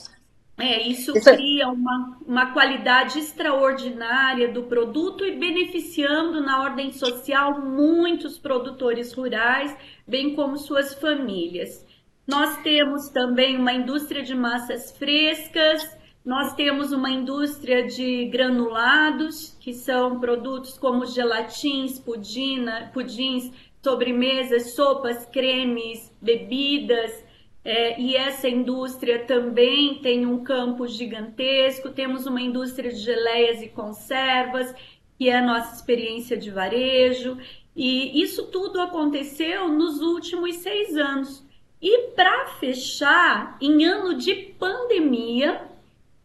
é, 0.57 0.87
isso, 0.87 1.17
isso 1.17 1.33
cria 1.33 1.67
uma, 1.67 2.17
uma 2.25 2.53
qualidade 2.53 3.17
extraordinária 3.17 4.51
do 4.51 4.63
produto 4.63 5.25
e 5.25 5.35
beneficiando 5.35 6.41
na 6.41 6.61
ordem 6.61 6.91
social 6.91 7.59
muitos 7.59 8.37
produtores 8.37 9.13
rurais, 9.13 9.75
bem 10.07 10.35
como 10.35 10.57
suas 10.57 10.93
famílias. 10.93 11.83
Nós 12.27 12.61
temos 12.61 13.09
também 13.09 13.57
uma 13.57 13.73
indústria 13.73 14.21
de 14.21 14.35
massas 14.35 14.95
frescas, 14.95 15.97
nós 16.23 16.53
temos 16.53 16.91
uma 16.91 17.09
indústria 17.09 17.85
de 17.87 18.25
granulados, 18.25 19.57
que 19.59 19.73
são 19.73 20.19
produtos 20.19 20.77
como 20.77 21.05
gelatins, 21.05 21.99
pudina, 21.99 22.91
pudins, 22.93 23.51
sobremesas, 23.81 24.75
sopas, 24.75 25.25
cremes, 25.25 26.15
bebidas, 26.21 27.22
é, 27.65 27.99
e 27.99 28.15
essa 28.15 28.49
indústria 28.49 29.25
também 29.25 29.95
tem 29.95 30.25
um 30.25 30.43
campo 30.43 30.85
gigantesco. 30.87 31.91
Temos 31.91 32.25
uma 32.25 32.41
indústria 32.41 32.91
de 32.91 32.99
geleias 32.99 33.61
e 33.61 33.69
conservas, 33.69 34.73
que 35.17 35.29
é 35.29 35.37
a 35.37 35.45
nossa 35.45 35.75
experiência 35.75 36.35
de 36.35 36.51
varejo. 36.51 37.37
E 37.75 38.21
isso 38.21 38.47
tudo 38.47 38.81
aconteceu 38.81 39.69
nos 39.69 40.01
últimos 40.01 40.57
seis 40.57 40.95
anos. 40.97 41.43
E 41.81 42.09
para 42.15 42.47
fechar, 42.59 43.57
em 43.61 43.85
ano 43.85 44.13
de 44.13 44.33
pandemia, 44.59 45.61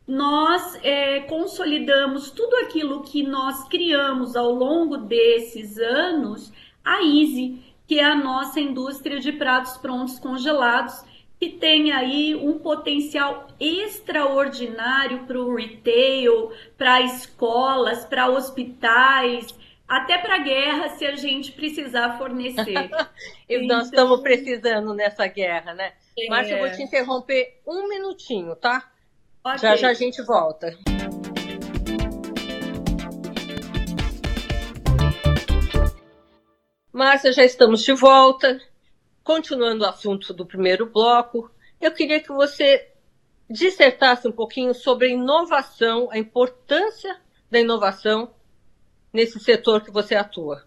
nós 0.06 0.78
é, 0.82 1.20
consolidamos 1.20 2.30
tudo 2.30 2.54
aquilo 2.56 3.02
que 3.02 3.22
nós 3.22 3.68
criamos 3.68 4.34
ao 4.34 4.50
longo 4.52 4.96
desses 4.96 5.78
anos, 5.78 6.52
a 6.84 7.02
Easy, 7.02 7.62
que 7.86 7.98
é 7.98 8.04
a 8.04 8.14
nossa 8.14 8.58
indústria 8.58 9.20
de 9.20 9.32
pratos 9.32 9.76
prontos 9.76 10.18
congelados, 10.18 11.04
que 11.38 11.50
tem 11.50 11.92
aí 11.92 12.34
um 12.34 12.58
potencial 12.58 13.46
extraordinário 13.60 15.24
para 15.24 15.40
o 15.40 15.54
retail, 15.54 16.50
para 16.76 17.00
escolas, 17.02 18.04
para 18.04 18.28
hospitais, 18.28 19.54
até 19.86 20.18
para 20.18 20.38
guerra, 20.38 20.88
se 20.90 21.06
a 21.06 21.14
gente 21.14 21.52
precisar 21.52 22.18
fornecer. 22.18 22.90
então... 23.48 23.78
Nós 23.78 23.86
estamos 23.86 24.20
precisando 24.20 24.92
nessa 24.94 25.26
guerra, 25.28 25.74
né? 25.74 25.92
É... 26.18 26.28
Márcia, 26.28 26.54
eu 26.54 26.58
vou 26.58 26.76
te 26.76 26.82
interromper 26.82 27.60
um 27.66 27.88
minutinho, 27.88 28.56
tá? 28.56 28.90
Okay. 29.44 29.58
Já 29.58 29.76
já 29.76 29.88
a 29.90 29.94
gente 29.94 30.20
volta. 30.22 30.76
Márcia, 36.92 37.32
já 37.32 37.44
estamos 37.44 37.82
de 37.84 37.92
volta. 37.92 38.60
Continuando 39.28 39.84
o 39.84 39.86
assunto 39.86 40.32
do 40.32 40.46
primeiro 40.46 40.86
bloco, 40.86 41.50
eu 41.78 41.92
queria 41.92 42.18
que 42.18 42.32
você 42.32 42.88
dissertasse 43.50 44.26
um 44.26 44.32
pouquinho 44.32 44.72
sobre 44.72 45.08
a 45.08 45.10
inovação, 45.10 46.08
a 46.10 46.16
importância 46.16 47.14
da 47.50 47.60
inovação 47.60 48.30
nesse 49.12 49.38
setor 49.38 49.84
que 49.84 49.90
você 49.90 50.14
atua. 50.14 50.64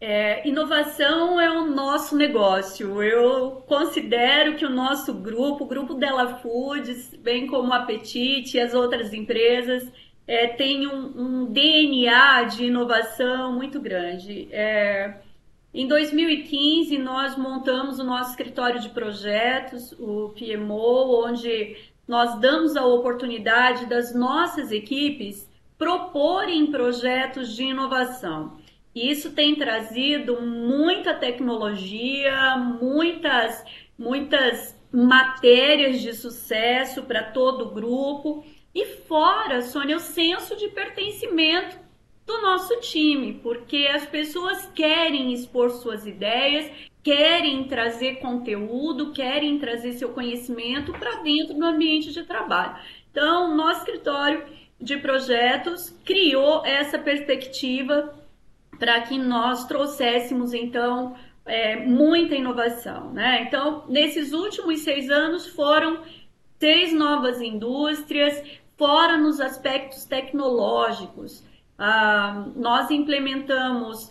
É, 0.00 0.48
inovação 0.48 1.38
é 1.38 1.50
o 1.50 1.66
nosso 1.66 2.16
negócio. 2.16 3.02
Eu 3.02 3.62
considero 3.68 4.56
que 4.56 4.64
o 4.64 4.70
nosso 4.70 5.12
grupo, 5.12 5.64
o 5.64 5.68
grupo 5.68 5.92
Della 5.92 6.38
Foods, 6.38 7.14
bem 7.18 7.46
como 7.48 7.68
o 7.68 7.74
Apetite 7.74 8.56
e 8.56 8.60
as 8.60 8.72
outras 8.72 9.12
empresas, 9.12 9.86
é, 10.26 10.46
tem 10.46 10.86
um, 10.86 11.42
um, 11.44 11.52
DNA 11.52 12.44
de 12.44 12.64
inovação 12.64 13.52
muito 13.52 13.78
grande. 13.78 14.48
É, 14.50 15.27
em 15.72 15.86
2015, 15.86 16.96
nós 16.98 17.36
montamos 17.36 17.98
o 17.98 18.04
nosso 18.04 18.30
escritório 18.30 18.80
de 18.80 18.88
projetos, 18.88 19.92
o 19.98 20.30
PMO, 20.30 21.26
onde 21.26 21.76
nós 22.06 22.40
damos 22.40 22.74
a 22.74 22.86
oportunidade 22.86 23.84
das 23.84 24.14
nossas 24.14 24.72
equipes 24.72 25.48
proporem 25.76 26.70
projetos 26.70 27.54
de 27.54 27.64
inovação. 27.64 28.58
Isso 28.94 29.32
tem 29.32 29.54
trazido 29.54 30.40
muita 30.40 31.14
tecnologia, 31.14 32.56
muitas, 32.56 33.62
muitas 33.96 34.74
matérias 34.90 36.00
de 36.00 36.14
sucesso 36.14 37.02
para 37.02 37.24
todo 37.24 37.66
o 37.66 37.70
grupo. 37.70 38.42
E 38.74 38.86
fora, 38.86 39.60
Sônia, 39.60 39.96
o 39.96 40.00
senso 40.00 40.56
de 40.56 40.68
pertencimento 40.68 41.78
do 42.28 42.42
nosso 42.42 42.78
time, 42.80 43.40
porque 43.42 43.88
as 43.90 44.04
pessoas 44.04 44.66
querem 44.74 45.32
expor 45.32 45.70
suas 45.70 46.06
ideias, 46.06 46.70
querem 47.02 47.64
trazer 47.64 48.16
conteúdo, 48.16 49.12
querem 49.12 49.58
trazer 49.58 49.94
seu 49.94 50.10
conhecimento 50.10 50.92
para 50.92 51.22
dentro 51.22 51.54
do 51.54 51.64
ambiente 51.64 52.12
de 52.12 52.22
trabalho. 52.24 52.76
Então, 53.10 53.56
nosso 53.56 53.80
escritório 53.80 54.44
de 54.78 54.98
projetos 54.98 55.88
criou 56.04 56.64
essa 56.66 56.98
perspectiva 56.98 58.14
para 58.78 59.00
que 59.00 59.16
nós 59.18 59.66
trouxéssemos 59.66 60.52
então 60.52 61.16
é, 61.46 61.76
muita 61.76 62.34
inovação, 62.34 63.10
né? 63.10 63.42
Então, 63.42 63.84
nesses 63.88 64.34
últimos 64.34 64.80
seis 64.80 65.10
anos 65.10 65.46
foram 65.46 66.02
seis 66.60 66.92
novas 66.92 67.40
indústrias, 67.40 68.40
fora 68.76 69.16
nos 69.16 69.40
aspectos 69.40 70.04
tecnológicos. 70.04 71.42
Ah, 71.78 72.46
nós 72.56 72.90
implementamos 72.90 74.10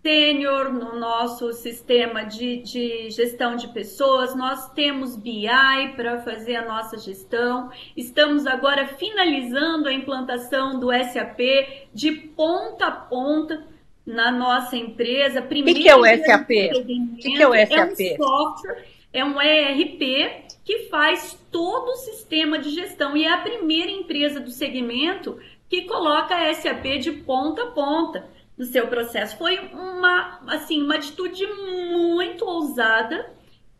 sênior 0.00 0.72
no 0.72 0.98
nosso 0.98 1.52
sistema 1.52 2.24
de, 2.24 2.62
de, 2.62 3.10
gestão 3.10 3.56
de 3.56 3.68
pessoas, 3.68 4.34
nós 4.34 4.70
temos 4.72 5.16
BI 5.16 5.48
para 5.96 6.22
fazer 6.22 6.56
a 6.56 6.64
nossa 6.64 6.96
gestão, 6.96 7.70
estamos 7.96 8.46
agora 8.46 8.86
finalizando 8.86 9.88
a 9.88 9.92
implantação 9.92 10.78
do 10.78 10.90
SAP 10.92 11.40
de 11.92 12.12
ponta 12.12 12.86
a 12.86 12.90
ponta 12.90 13.66
na 14.06 14.30
nossa 14.30 14.76
empresa. 14.76 15.40
O 15.40 15.48
que, 15.48 15.88
é 15.88 15.96
o 15.96 16.04
SAP? 16.04 16.50
O 16.50 16.84
que, 17.16 17.32
que, 17.32 17.42
é 17.42 17.48
o 17.48 17.52
SAP? 17.52 18.00
É 18.00 18.14
um 18.14 18.16
software, 18.16 18.84
é 19.12 19.24
um 19.24 19.42
ERP 19.42 20.48
que 20.64 20.88
faz 20.90 21.38
todo 21.50 21.88
o 21.88 21.96
sistema 21.96 22.58
de 22.58 22.70
gestão 22.70 23.16
e 23.16 23.24
é 23.24 23.32
a 23.32 23.38
primeira 23.38 23.90
empresa 23.90 24.38
do 24.38 24.50
segmento 24.50 25.38
que 25.68 25.82
coloca 25.82 26.52
SAP 26.54 26.98
de 27.00 27.12
ponta 27.12 27.62
a 27.62 27.70
ponta 27.72 28.28
no 28.56 28.64
seu 28.64 28.88
processo. 28.88 29.36
Foi 29.36 29.58
uma, 29.72 30.40
assim, 30.48 30.82
uma 30.82 30.96
atitude 30.96 31.46
muito 31.46 32.44
ousada, 32.44 33.30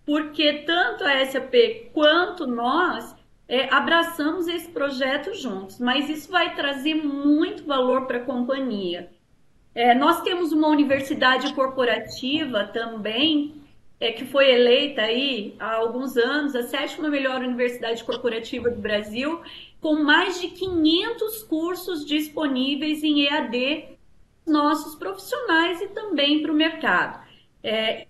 porque 0.04 0.64
tanto 0.64 1.04
a 1.04 1.24
SAP 1.26 1.90
quanto 1.92 2.46
nós 2.46 3.16
é, 3.48 3.72
abraçamos 3.72 4.46
esse 4.46 4.68
projeto 4.68 5.34
juntos, 5.34 5.78
mas 5.80 6.08
isso 6.08 6.30
vai 6.30 6.54
trazer 6.54 6.94
muito 6.94 7.64
valor 7.64 8.06
para 8.06 8.18
a 8.18 8.24
companhia. 8.24 9.10
É, 9.74 9.94
nós 9.94 10.20
temos 10.22 10.52
uma 10.52 10.68
universidade 10.68 11.52
corporativa 11.54 12.64
também, 12.64 13.54
é, 14.00 14.12
que 14.12 14.24
foi 14.24 14.50
eleita 14.50 15.02
aí 15.02 15.56
há 15.58 15.74
alguns 15.74 16.16
anos 16.16 16.54
a 16.54 16.62
sétima 16.62 17.08
melhor 17.08 17.40
universidade 17.40 18.04
corporativa 18.04 18.70
do 18.70 18.80
Brasil, 18.80 19.40
com 19.80 20.02
mais 20.02 20.40
de 20.40 20.48
500 20.48 21.42
cursos 21.44 22.04
disponíveis 22.04 23.02
em 23.02 23.26
EAD 23.26 23.98
nossos 24.46 24.94
profissionais 24.94 25.80
e 25.80 25.88
também 25.88 26.42
para 26.42 26.52
o 26.52 26.54
mercado. 26.54 27.26
É, 27.62 28.06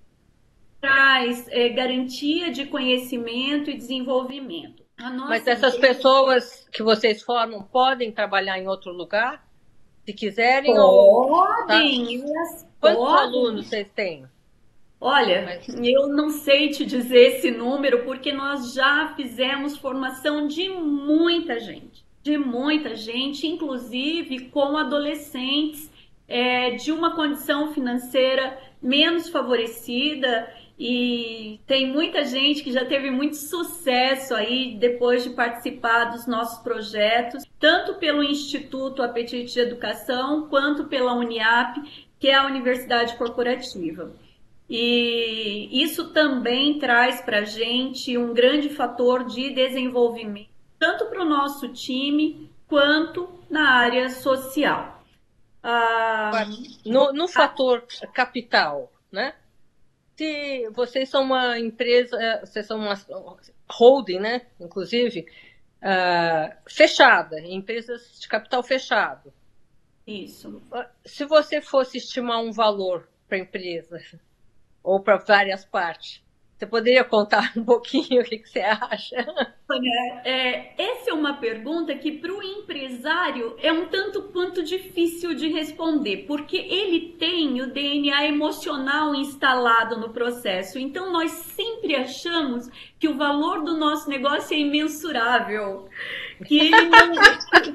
traz 0.80 1.46
é, 1.48 1.68
garantia 1.68 2.50
de 2.50 2.66
conhecimento 2.66 3.70
e 3.70 3.76
desenvolvimento. 3.76 4.82
Mas 5.28 5.46
essas 5.46 5.76
pessoas 5.76 6.68
que 6.72 6.82
vocês 6.82 7.22
formam 7.22 7.62
podem 7.62 8.10
trabalhar 8.10 8.58
em 8.58 8.66
outro 8.66 8.92
lugar? 8.92 9.46
Se 10.04 10.12
quiserem? 10.12 10.74
Podem. 10.74 10.84
Ou, 10.84 11.44
tá? 11.66 11.80
Quantos 12.80 13.04
podem. 13.04 13.24
alunos 13.24 13.66
vocês 13.68 13.88
têm? 13.94 14.26
Olha, 15.00 15.44
Mas... 15.44 15.68
eu 15.84 16.08
não 16.08 16.30
sei 16.30 16.70
te 16.70 16.84
dizer 16.84 17.36
esse 17.36 17.50
número 17.50 18.04
porque 18.04 18.32
nós 18.32 18.74
já 18.74 19.14
fizemos 19.14 19.76
formação 19.76 20.46
de 20.46 20.68
muita 20.68 21.60
gente, 21.60 22.04
de 22.22 22.36
muita 22.36 22.94
gente, 22.96 23.46
inclusive 23.46 24.46
com 24.50 24.76
adolescentes 24.76 25.90
é, 26.26 26.72
de 26.72 26.92
uma 26.92 27.14
condição 27.14 27.72
financeira 27.72 28.58
menos 28.82 29.28
favorecida 29.28 30.48
e 30.78 31.58
tem 31.66 31.90
muita 31.90 32.24
gente 32.24 32.62
que 32.62 32.70
já 32.70 32.84
teve 32.84 33.10
muito 33.10 33.34
sucesso 33.34 34.32
aí 34.32 34.76
depois 34.78 35.24
de 35.24 35.30
participar 35.30 36.04
dos 36.04 36.26
nossos 36.26 36.62
projetos, 36.62 37.42
tanto 37.58 37.94
pelo 37.94 38.22
Instituto 38.22 39.02
Apetite 39.02 39.54
de 39.54 39.60
Educação 39.60 40.48
quanto 40.48 40.84
pela 40.84 41.14
Uniap, 41.14 41.78
que 42.20 42.28
é 42.28 42.34
a 42.34 42.46
Universidade 42.46 43.16
Corporativa. 43.16 44.12
E 44.68 45.82
isso 45.82 46.12
também 46.12 46.78
traz 46.78 47.20
para 47.22 47.38
a 47.38 47.44
gente 47.44 48.18
um 48.18 48.34
grande 48.34 48.68
fator 48.68 49.24
de 49.24 49.50
desenvolvimento, 49.50 50.50
tanto 50.78 51.06
para 51.06 51.22
o 51.22 51.28
nosso 51.28 51.68
time 51.68 52.50
quanto 52.66 53.28
na 53.48 53.70
área 53.70 54.10
social. 54.10 55.02
Ah, 55.62 56.44
no, 56.84 57.12
no 57.12 57.26
fator 57.26 57.84
capital, 58.12 58.92
né? 59.10 59.34
se 60.18 60.68
vocês 60.70 61.08
são 61.08 61.22
uma 61.22 61.60
empresa, 61.60 62.20
é, 62.20 62.40
vocês 62.40 62.66
são 62.66 62.76
uma 62.76 62.94
holding, 63.70 64.18
né? 64.18 64.46
Inclusive, 64.58 65.28
uh, 65.80 66.56
fechada, 66.68 67.38
empresas 67.40 68.18
de 68.20 68.26
capital 68.26 68.60
fechado. 68.64 69.32
Isso. 70.04 70.60
Se 71.04 71.24
você 71.24 71.60
fosse 71.60 71.98
estimar 71.98 72.40
um 72.40 72.50
valor 72.50 73.08
para 73.28 73.38
a 73.38 73.40
empresa, 73.40 74.00
ou 74.88 75.00
para 75.00 75.18
várias 75.18 75.64
partes, 75.64 76.22
você 76.58 76.66
poderia 76.66 77.04
contar 77.04 77.52
um 77.56 77.64
pouquinho 77.64 78.20
o 78.20 78.24
que, 78.24 78.38
que 78.38 78.48
você 78.48 78.60
acha? 78.60 79.16
Olha, 79.70 80.22
é, 80.24 80.72
essa 80.82 81.10
é 81.10 81.14
uma 81.14 81.34
pergunta 81.34 81.94
que 81.94 82.10
para 82.10 82.32
o 82.32 82.42
empresário 82.42 83.54
é 83.62 83.70
um 83.70 83.86
tanto 83.86 84.22
quanto 84.32 84.64
difícil 84.64 85.34
de 85.34 85.48
responder, 85.48 86.24
porque 86.26 86.56
ele 86.56 87.14
tem 87.18 87.60
o 87.60 87.72
DNA 87.72 88.26
emocional 88.26 89.14
instalado 89.14 90.00
no 90.00 90.08
processo. 90.08 90.78
Então 90.80 91.12
nós 91.12 91.30
sempre 91.30 91.94
achamos 91.94 92.68
que 92.98 93.08
o 93.08 93.16
valor 93.16 93.62
do 93.62 93.76
nosso 93.76 94.08
negócio 94.08 94.56
é 94.56 94.58
imensurável, 94.58 95.88
que 96.46 96.58
ele, 96.58 96.70
não, 96.70 97.12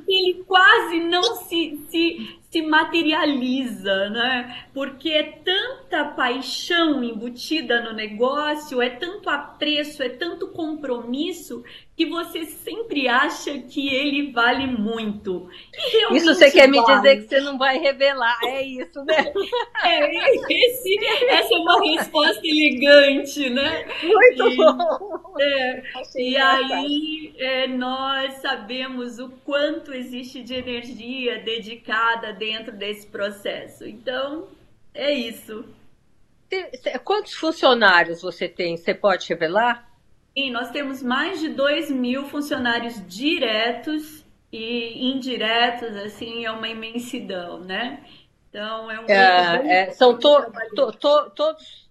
que 0.05 0.13
ele 0.13 0.43
quase 0.45 0.99
não 0.99 1.23
se, 1.35 1.79
se, 1.89 2.39
se 2.49 2.61
materializa, 2.61 4.09
né? 4.09 4.65
Porque 4.73 5.09
é 5.09 5.23
tanta 5.23 6.05
paixão 6.05 7.03
embutida 7.03 7.81
no 7.81 7.93
negócio, 7.93 8.81
é 8.81 8.89
tanto 8.89 9.29
apreço, 9.29 10.03
é 10.03 10.09
tanto 10.09 10.47
compromisso 10.49 11.63
que 11.95 12.07
você 12.07 12.45
sempre 12.45 13.07
acha 13.07 13.59
que 13.59 13.93
ele 13.93 14.31
vale 14.31 14.65
muito. 14.65 15.47
isso 16.11 16.33
você 16.33 16.49
quer 16.49 16.69
vale. 16.69 16.71
me 16.71 16.85
dizer 16.85 17.21
que 17.21 17.29
você 17.29 17.39
não 17.41 17.57
vai 17.57 17.77
revelar, 17.77 18.37
é 18.45 18.63
isso, 18.63 19.03
né? 19.03 19.31
É, 19.83 20.25
esse, 20.49 20.97
essa 21.27 21.53
é 21.53 21.57
uma 21.57 21.81
resposta 21.81 22.41
elegante, 22.43 23.49
né? 23.49 23.85
Muito 24.01 24.47
e, 24.49 24.55
bom! 24.55 25.35
É, 25.39 25.83
e 26.15 26.37
aí 26.37 27.22
é, 27.37 27.67
nós 27.67 28.35
sabemos 28.35 29.19
o 29.19 29.29
quanto 29.45 29.93
existe 29.93 30.43
de 30.43 30.53
energia 30.53 31.39
dedicada 31.39 32.33
dentro 32.33 32.71
desse 32.71 33.07
processo. 33.07 33.85
Então, 33.85 34.47
é 34.93 35.11
isso. 35.11 35.65
Quantos 37.03 37.33
funcionários 37.33 38.21
você 38.21 38.47
tem? 38.47 38.77
Você 38.77 38.93
pode 38.93 39.27
revelar? 39.27 39.89
Sim, 40.37 40.51
nós 40.51 40.71
temos 40.71 41.01
mais 41.01 41.39
de 41.39 41.49
2 41.49 41.91
mil 41.91 42.25
funcionários 42.25 43.01
diretos 43.07 44.23
e 44.51 45.11
indiretos, 45.11 45.95
assim, 45.95 46.45
é 46.45 46.51
uma 46.51 46.67
imensidão, 46.67 47.59
né? 47.59 48.03
Então, 48.49 48.91
é 48.91 48.99
um 48.99 49.05
é, 49.07 49.87
é, 49.87 49.91
são 49.91 50.15
to, 50.15 50.51
to, 50.75 50.91
to, 50.91 51.29
todos 51.31 51.89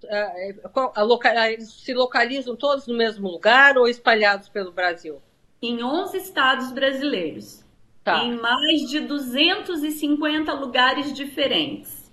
eles 1.48 1.72
se 1.72 1.92
localizam 1.92 2.54
todos 2.54 2.86
no 2.86 2.96
mesmo 2.96 3.28
lugar 3.28 3.76
ou 3.76 3.88
espalhados 3.88 4.48
pelo 4.48 4.70
Brasil? 4.70 5.20
Em 5.62 5.82
11 5.82 6.16
estados 6.18 6.72
brasileiros, 6.72 7.64
tá. 8.02 8.24
em 8.24 8.36
mais 8.36 8.80
de 8.90 9.00
250 9.00 10.52
lugares 10.54 11.12
diferentes. 11.12 12.10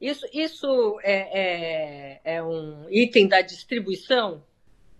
Isso, 0.00 0.26
isso 0.32 0.98
é, 1.04 2.20
é, 2.24 2.36
é 2.36 2.42
um 2.42 2.86
item 2.90 3.28
da 3.28 3.42
distribuição? 3.42 4.42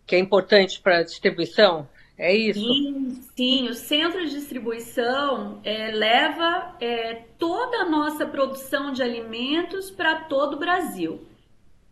que 0.06 0.16
é 0.16 0.18
importante 0.18 0.80
para 0.80 0.98
a 0.98 1.02
distribuição? 1.02 1.88
É 2.18 2.34
isso? 2.34 2.60
Sim, 2.60 3.22
sim. 3.34 3.68
o 3.68 3.74
centro 3.74 4.24
de 4.24 4.30
distribuição 4.30 5.60
é, 5.64 5.90
leva 5.90 6.76
é, 6.80 7.22
toda 7.38 7.78
a 7.78 7.88
nossa 7.88 8.26
produção 8.26 8.92
de 8.92 9.02
alimentos 9.02 9.90
para 9.90 10.24
todo 10.24 10.54
o 10.54 10.58
Brasil. 10.58 11.26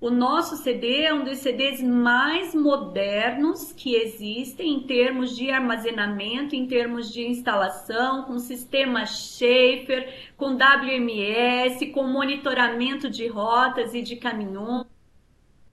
O 0.01 0.09
nosso 0.09 0.57
CD 0.57 1.03
é 1.03 1.13
um 1.13 1.25
dos 1.25 1.41
CDs 1.41 1.83
mais 1.83 2.55
modernos 2.55 3.71
que 3.71 3.95
existem 3.95 4.73
em 4.73 4.81
termos 4.81 5.37
de 5.37 5.51
armazenamento, 5.51 6.57
em 6.57 6.67
termos 6.67 7.13
de 7.13 7.27
instalação, 7.27 8.25
com 8.25 8.39
sistema 8.39 9.05
Schaefer, 9.05 10.33
com 10.39 10.55
WMS, 10.55 11.87
com 11.93 12.05
monitoramento 12.05 13.11
de 13.11 13.27
rotas 13.27 13.93
e 13.93 14.01
de 14.01 14.17
caminhões 14.17 14.87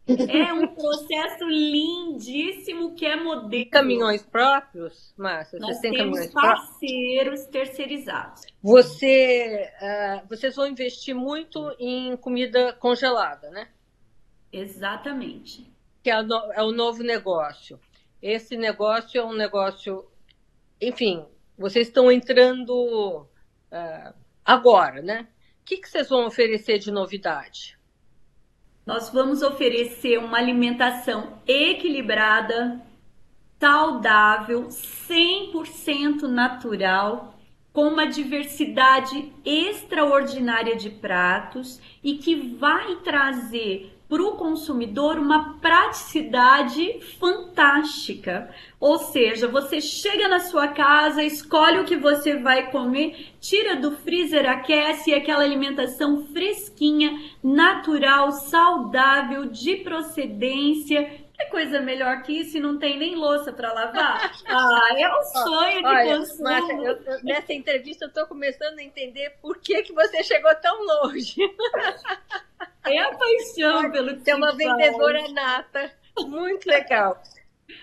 É 0.07 0.53
um 0.53 0.67
processo 0.67 1.45
lindíssimo 1.45 2.95
que 2.95 3.05
é 3.05 3.15
modelo. 3.15 3.69
Caminhões 3.69 4.23
próprios, 4.23 5.13
Márcia? 5.17 5.57
Nós 5.59 5.79
temos 5.79 6.27
parceiros 6.27 7.41
próprios? 7.41 7.45
terceirizados. 7.47 8.41
Você, 8.61 9.69
uh, 9.81 10.27
vocês 10.29 10.55
vão 10.55 10.67
investir 10.67 11.15
muito 11.15 11.73
em 11.79 12.15
comida 12.17 12.73
congelada, 12.73 13.49
né? 13.51 13.67
Exatamente. 14.51 15.71
Que 16.03 16.09
é, 16.09 16.21
no, 16.21 16.35
é 16.53 16.63
o 16.63 16.71
novo 16.71 17.03
negócio. 17.03 17.79
Esse 18.21 18.57
negócio 18.57 19.19
é 19.19 19.23
um 19.23 19.33
negócio, 19.33 20.05
enfim, 20.81 21.25
vocês 21.57 21.87
estão 21.87 22.11
entrando 22.11 23.21
uh, 23.71 24.13
agora, 24.43 25.01
né? 25.01 25.27
O 25.61 25.65
que, 25.65 25.77
que 25.77 25.89
vocês 25.89 26.07
vão 26.07 26.25
oferecer 26.25 26.79
de 26.79 26.91
novidade? 26.91 27.77
Nós 28.85 29.09
vamos 29.09 29.41
oferecer 29.41 30.17
uma 30.17 30.37
alimentação 30.37 31.41
equilibrada, 31.45 32.81
saudável, 33.59 34.69
100% 34.69 36.21
natural, 36.21 37.37
com 37.73 37.89
uma 37.89 38.07
diversidade 38.07 39.33
extraordinária 39.43 40.75
de 40.75 40.89
pratos 40.89 41.81
e 42.01 42.17
que 42.17 42.33
vai 42.55 42.95
trazer 43.01 43.96
para 44.07 44.23
o 44.23 44.37
consumidor 44.37 45.17
uma 45.17 45.59
praticidade 45.59 46.99
fantástica. 47.19 48.49
Ou 48.79 48.97
seja, 48.97 49.47
você 49.47 49.81
chega 49.81 50.27
na 50.27 50.39
sua 50.39 50.69
casa, 50.69 51.23
escolhe 51.23 51.79
o 51.79 51.85
que 51.85 51.97
você 51.97 52.37
vai 52.37 52.71
comer, 52.71 53.33
tira 53.39 53.75
do 53.75 53.91
freezer, 53.97 54.49
aquece 54.49 55.11
e 55.11 55.13
aquela 55.13 55.43
alimentação 55.43 56.25
fresquinha, 56.27 57.11
natural, 57.43 58.31
saudável, 58.31 59.45
de 59.45 59.77
procedência. 59.77 61.27
Que 61.37 61.45
coisa 61.51 61.81
melhor 61.81 62.23
que 62.23 62.33
isso 62.33 62.57
e 62.57 62.59
não 62.59 62.79
tem 62.79 62.97
nem 62.97 63.15
louça 63.15 63.51
para 63.51 63.71
lavar? 63.73 64.31
Ah, 64.47 64.89
é 64.97 65.07
um 65.07 65.23
sonho 65.23 65.79
de 65.79 65.85
Olha, 65.85 66.17
consumo. 66.17 66.49
Eu, 66.49 66.97
eu, 67.05 67.23
nessa 67.23 67.53
entrevista 67.53 68.05
eu 68.05 68.09
estou 68.09 68.25
começando 68.25 68.79
a 68.79 68.83
entender 68.83 69.37
por 69.41 69.57
que, 69.57 69.83
que 69.83 69.93
você 69.93 70.23
chegou 70.23 70.53
tão 70.55 70.83
longe. 70.83 71.35
É 72.91 72.99
a 72.99 73.15
paixão 73.15 73.91
pelo 73.91 74.15
que 74.15 74.23
Você 74.23 74.31
é 74.31 74.35
uma 74.35 74.55
vendedora 74.55 75.27
nata. 75.29 75.91
Muito 76.19 76.67
legal. 76.67 77.21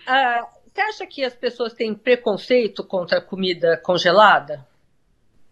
Ah, 0.06 0.46
você 0.72 0.80
acha 0.80 1.06
que 1.06 1.24
as 1.24 1.34
pessoas 1.34 1.72
têm 1.72 1.94
preconceito 1.94 2.82
contra 2.82 3.18
a 3.18 3.20
comida 3.20 3.76
congelada? 3.76 4.66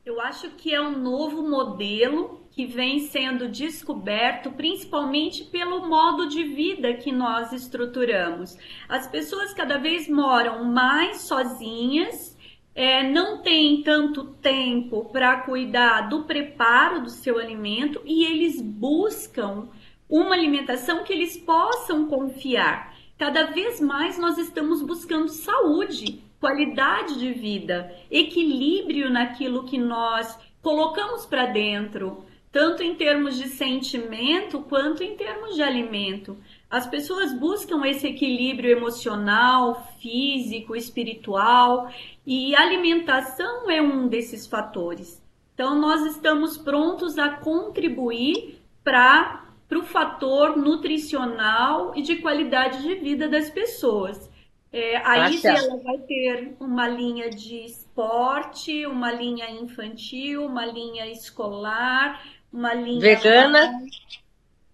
Eu 0.05 0.21
acho 0.21 0.51
que 0.51 0.75
é 0.75 0.81
um 0.81 0.99
novo 0.99 1.49
modelo 1.49 2.43
que 2.51 2.67
vem 2.67 2.99
sendo 3.07 3.49
descoberto 3.49 4.51
principalmente 4.51 5.45
pelo 5.45 5.89
modo 5.89 6.29
de 6.29 6.43
vida 6.43 6.93
que 6.95 7.13
nós 7.13 7.53
estruturamos. 7.53 8.57
As 8.89 9.07
pessoas 9.07 9.55
cada 9.55 9.79
vez 9.79 10.09
moram 10.09 10.65
mais 10.65 11.23
sozinhas 11.23 12.32
é, 12.75 13.03
não 13.03 13.43
tem 13.43 13.83
tanto 13.83 14.25
tempo 14.25 15.05
para 15.07 15.41
cuidar 15.43 16.09
do 16.09 16.25
preparo 16.25 17.03
do 17.03 17.11
seu 17.11 17.39
alimento 17.39 18.01
e 18.05 18.25
eles 18.25 18.61
buscam 18.61 19.69
uma 20.09 20.35
alimentação 20.35 21.05
que 21.05 21.13
eles 21.13 21.37
possam 21.37 22.07
confiar. 22.07 22.95
Cada 23.19 23.45
vez 23.45 23.81
mais 23.81 24.19
nós 24.19 24.39
estamos 24.39 24.83
buscando 24.83 25.29
saúde, 25.29 26.23
qualidade 26.41 27.19
de 27.19 27.33
vida, 27.33 27.95
equilíbrio 28.11 29.11
naquilo 29.11 29.65
que 29.65 29.79
nós 29.79 30.39
colocamos 30.61 31.25
para 31.25 31.47
dentro, 31.47 32.25
tanto 32.51 32.83
em 32.83 32.95
termos 32.95 33.39
de 33.39 33.49
sentimento 33.49 34.61
quanto 34.61 35.03
em 35.03 35.17
termos 35.17 35.55
de 35.55 35.63
alimento. 35.63 36.37
As 36.69 36.87
pessoas 36.87 37.33
buscam 37.33 37.87
esse 37.87 38.07
equilíbrio 38.07 38.71
emocional, 38.71 39.89
físico, 40.01 40.77
espiritual 40.77 41.91
e 42.27 42.55
alimentação 42.55 43.71
é 43.71 43.83
um 43.83 44.07
desses 44.09 44.47
fatores. 44.47 45.23
Então, 45.55 45.79
nós 45.79 46.07
estamos 46.07 46.57
prontos 46.57 47.19
a 47.19 47.31
contribuir 47.31 48.61
para 48.83 49.45
o 49.71 49.83
fator 49.83 50.57
nutricional 50.57 51.93
e 51.97 52.03
de 52.03 52.17
qualidade 52.17 52.83
de 52.83 52.95
vida 52.97 53.29
das 53.29 53.51
pessoas. 53.51 54.31
É, 54.73 54.97
a 54.97 55.29
Isa 55.29 55.51
ela 55.51 55.77
vai 55.83 55.99
ter 55.99 56.57
uma 56.59 56.89
linha 56.89 57.29
de 57.29 57.67
esporte, 57.67 58.87
uma 58.87 59.13
linha 59.13 59.51
infantil, 59.51 60.47
uma 60.47 60.65
linha 60.65 61.07
escolar, 61.09 62.25
uma 62.51 62.73
linha 62.73 63.01
vegana. 63.01 63.71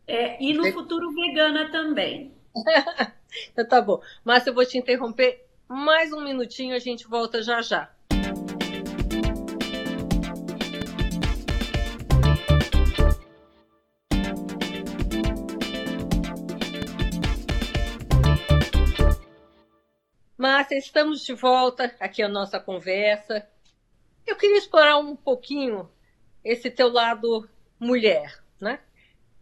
É, 0.07 0.43
e 0.43 0.55
no 0.55 0.71
futuro 0.73 1.13
vegana 1.13 1.69
também. 1.71 2.33
então 3.53 3.67
tá 3.67 3.83
bom. 3.83 4.01
Márcia, 4.25 4.51
eu 4.51 4.55
vou 4.55 4.65
te 4.65 4.79
interromper 4.79 5.48
mais 5.69 6.13
um 6.13 6.25
minutinho, 6.25 6.75
a 6.75 6.79
gente 6.79 7.07
volta 7.07 7.43
já 7.43 7.61
já. 7.61 7.93
Márcia, 20.39 20.79
estamos 20.79 21.25
de 21.25 21.35
volta 21.35 21.95
aqui 22.01 22.23
a 22.23 22.29
nossa 22.29 22.59
conversa. 22.59 23.47
Eu 24.27 24.37
queria 24.37 24.57
explorar 24.57 24.99
um 24.99 25.15
pouquinho 25.15 25.91
esse 26.43 26.71
teu 26.71 26.91
lado 26.91 27.49
mulher, 27.79 28.43
né? 28.59 28.81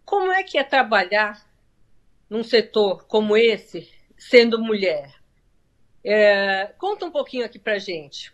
Como 0.04 0.32
é 0.32 0.42
que 0.42 0.58
é 0.58 0.64
trabalhar 0.64 1.46
num 2.28 2.42
setor 2.42 3.06
como 3.06 3.36
esse, 3.36 3.92
sendo 4.16 4.58
mulher? 4.58 5.15
É, 6.08 6.72
conta 6.78 7.04
um 7.04 7.10
pouquinho 7.10 7.44
aqui 7.44 7.58
para 7.58 7.78
gente. 7.78 8.32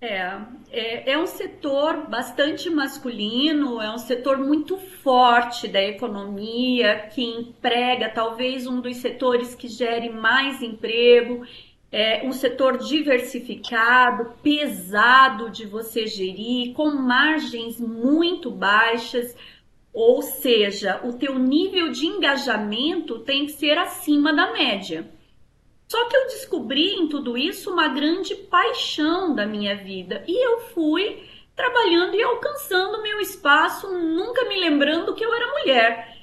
É, 0.00 0.40
é, 0.70 1.12
é, 1.12 1.18
um 1.18 1.26
setor 1.26 2.08
bastante 2.08 2.70
masculino, 2.70 3.78
é 3.78 3.90
um 3.90 3.98
setor 3.98 4.38
muito 4.38 4.78
forte 4.78 5.68
da 5.68 5.82
economia, 5.82 7.10
que 7.14 7.22
emprega 7.22 8.08
talvez 8.08 8.66
um 8.66 8.80
dos 8.80 8.96
setores 8.96 9.54
que 9.54 9.68
gere 9.68 10.08
mais 10.08 10.62
emprego, 10.62 11.46
é 11.92 12.26
um 12.26 12.32
setor 12.32 12.78
diversificado, 12.78 14.32
pesado 14.42 15.50
de 15.50 15.66
você 15.66 16.06
gerir, 16.06 16.72
com 16.72 16.90
margens 16.90 17.78
muito 17.78 18.50
baixas. 18.50 19.36
Ou 19.92 20.22
seja, 20.22 21.00
o 21.04 21.12
teu 21.12 21.38
nível 21.38 21.92
de 21.92 22.06
engajamento 22.06 23.20
tem 23.20 23.44
que 23.44 23.52
ser 23.52 23.76
acima 23.76 24.34
da 24.34 24.52
média. 24.52 25.13
Só 25.88 26.08
que 26.08 26.16
eu 26.16 26.26
descobri 26.26 26.94
em 26.94 27.08
tudo 27.08 27.36
isso 27.36 27.72
uma 27.72 27.88
grande 27.88 28.34
paixão 28.34 29.34
da 29.34 29.46
minha 29.46 29.76
vida 29.76 30.24
e 30.26 30.44
eu 30.44 30.60
fui 30.68 31.28
trabalhando 31.54 32.16
e 32.16 32.22
alcançando 32.22 33.02
meu 33.02 33.20
espaço, 33.20 33.88
nunca 33.92 34.44
me 34.46 34.58
lembrando 34.58 35.14
que 35.14 35.24
eu 35.24 35.32
era 35.32 35.46
mulher. 35.58 36.14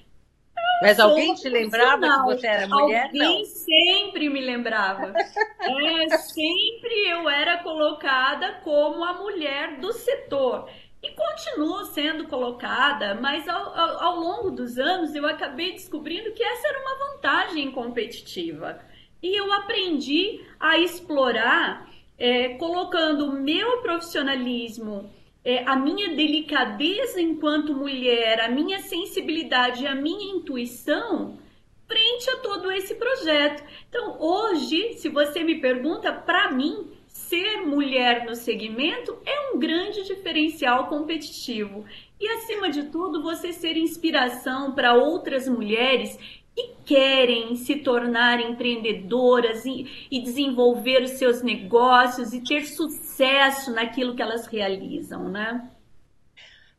Mas 0.82 1.00
alguém 1.00 1.36
te 1.36 1.48
lembrava 1.48 2.02
que 2.02 2.24
você 2.24 2.48
era 2.48 2.68
mulher? 2.68 3.06
Alguém 3.06 3.40
não. 3.40 3.46
sempre 3.46 4.30
me 4.30 4.42
lembrava. 4.42 5.14
é, 5.62 6.18
sempre 6.18 7.08
eu 7.08 7.30
era 7.30 7.58
colocada 7.60 8.60
como 8.64 9.04
a 9.04 9.14
mulher 9.14 9.80
do 9.80 9.94
setor 9.94 10.68
e 11.04 11.12
continuo 11.12 11.86
sendo 11.86 12.28
colocada, 12.28 13.16
mas 13.16 13.48
ao, 13.48 13.76
ao, 13.76 14.04
ao, 14.04 14.16
longo 14.20 14.52
dos 14.52 14.78
anos 14.78 15.16
eu 15.16 15.26
acabei 15.26 15.72
descobrindo 15.72 16.32
que 16.32 16.44
essa 16.44 16.68
era 16.68 16.80
uma 16.80 17.08
vantagem 17.08 17.72
competitiva. 17.72 18.80
E 19.22 19.36
eu 19.36 19.52
aprendi 19.54 20.42
a 20.60 20.78
explorar, 20.80 21.90
é, 22.18 22.50
colocando 22.56 23.26
o 23.26 23.42
meu 23.42 23.82
profissionalismo, 23.82 25.12
é, 25.44 25.64
a 25.66 25.76
minha 25.76 26.16
delicadeza 26.16 27.20
enquanto 27.20 27.74
mulher, 27.74 28.42
a 28.42 28.50
minha 28.50 28.80
sensibilidade, 28.80 29.88
a 29.88 29.96
minha 29.96 30.36
intuição 30.36 31.40
frente 31.88 32.30
a 32.30 32.38
todo 32.38 32.72
esse 32.72 32.96
projeto. 32.96 33.64
Então, 33.90 34.18
hoje, 34.20 34.94
se 34.94 35.10
você 35.10 35.44
me 35.44 35.60
pergunta, 35.60 36.14
para 36.14 36.52
mim, 36.52 36.90
ser 37.08 37.62
mulher 37.66 38.26
no 38.26 38.36
segmento 38.36 39.18
é 39.26 39.52
um 39.52 39.60
grande 39.60 40.04
diferencial 40.04 40.88
competitivo. 40.88 41.86
E 42.20 42.28
acima 42.28 42.70
de 42.70 42.84
tudo, 42.84 43.22
você 43.22 43.52
ser 43.52 43.76
inspiração 43.76 44.74
para 44.74 44.94
outras 44.94 45.50
mulheres 45.50 46.18
que 46.56 46.76
querem 46.86 47.56
se 47.56 47.78
tornar 47.78 48.40
empreendedoras 48.40 49.66
e, 49.66 50.08
e, 50.12 50.22
desenvolver 50.22 51.02
os 51.04 51.12
seus 51.12 51.42
negócios 51.42 52.34
e 52.34 52.42
ter 52.42 52.66
sucesso 52.66 53.72
naquilo 53.72 54.16
que 54.16 54.22
elas 54.22 54.48
realizam, 54.48 55.30
né? 55.30 55.70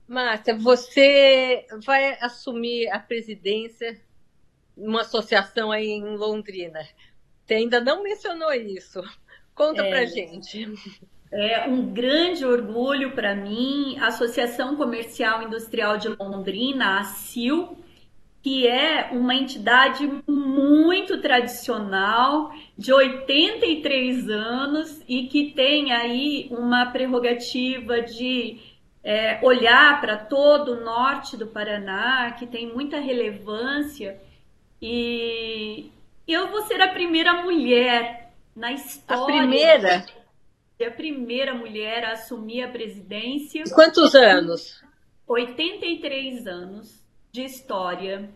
Márcia, 0.06 0.56
você 0.56 1.66
vai 1.86 2.18
assumir 2.20 2.88
a 2.90 2.98
presidência 2.98 3.94
de 4.76 4.86
uma 4.86 5.02
associação 5.02 5.72
aí 5.72 5.88
em 5.88 6.16
Londrina. 6.16 6.80
Você 7.44 7.54
ainda 7.54 7.80
não 7.80 8.02
mencionou 8.02 8.52
isso. 8.52 9.02
Conta 9.54 9.82
é, 9.82 9.90
pra 9.90 10.04
gente. 10.04 10.68
É 11.30 11.66
um 11.66 11.92
grande 11.92 12.44
orgulho 12.44 13.12
para 13.12 13.34
mim, 13.34 13.98
a 13.98 14.08
Associação 14.08 14.76
Comercial 14.76 15.42
Industrial 15.42 15.96
de 15.96 16.08
Londrina, 16.08 17.00
a 17.00 17.04
CIL, 17.04 17.81
que 18.42 18.66
é 18.66 19.10
uma 19.12 19.36
entidade 19.36 20.04
muito 20.26 21.20
tradicional, 21.20 22.52
de 22.76 22.92
83 22.92 24.28
anos 24.28 25.00
e 25.08 25.28
que 25.28 25.52
tem 25.52 25.92
aí 25.92 26.48
uma 26.50 26.86
prerrogativa 26.86 28.02
de 28.02 28.58
é, 29.04 29.38
olhar 29.42 30.00
para 30.00 30.16
todo 30.16 30.72
o 30.72 30.80
norte 30.84 31.36
do 31.36 31.46
Paraná, 31.46 32.32
que 32.32 32.44
tem 32.44 32.66
muita 32.66 32.98
relevância. 32.98 34.20
E 34.80 35.92
eu 36.26 36.48
vou 36.48 36.62
ser 36.62 36.80
a 36.82 36.88
primeira 36.88 37.44
mulher 37.44 38.32
na 38.56 38.72
história. 38.72 39.22
A 39.22 39.38
primeira? 39.38 40.06
A 40.84 40.90
primeira 40.90 41.54
mulher 41.54 42.04
a 42.04 42.12
assumir 42.14 42.64
a 42.64 42.68
presidência. 42.68 43.62
Quantos 43.72 44.16
anos? 44.16 44.82
83 45.28 46.44
anos 46.48 47.02
de 47.32 47.46
história, 47.46 48.28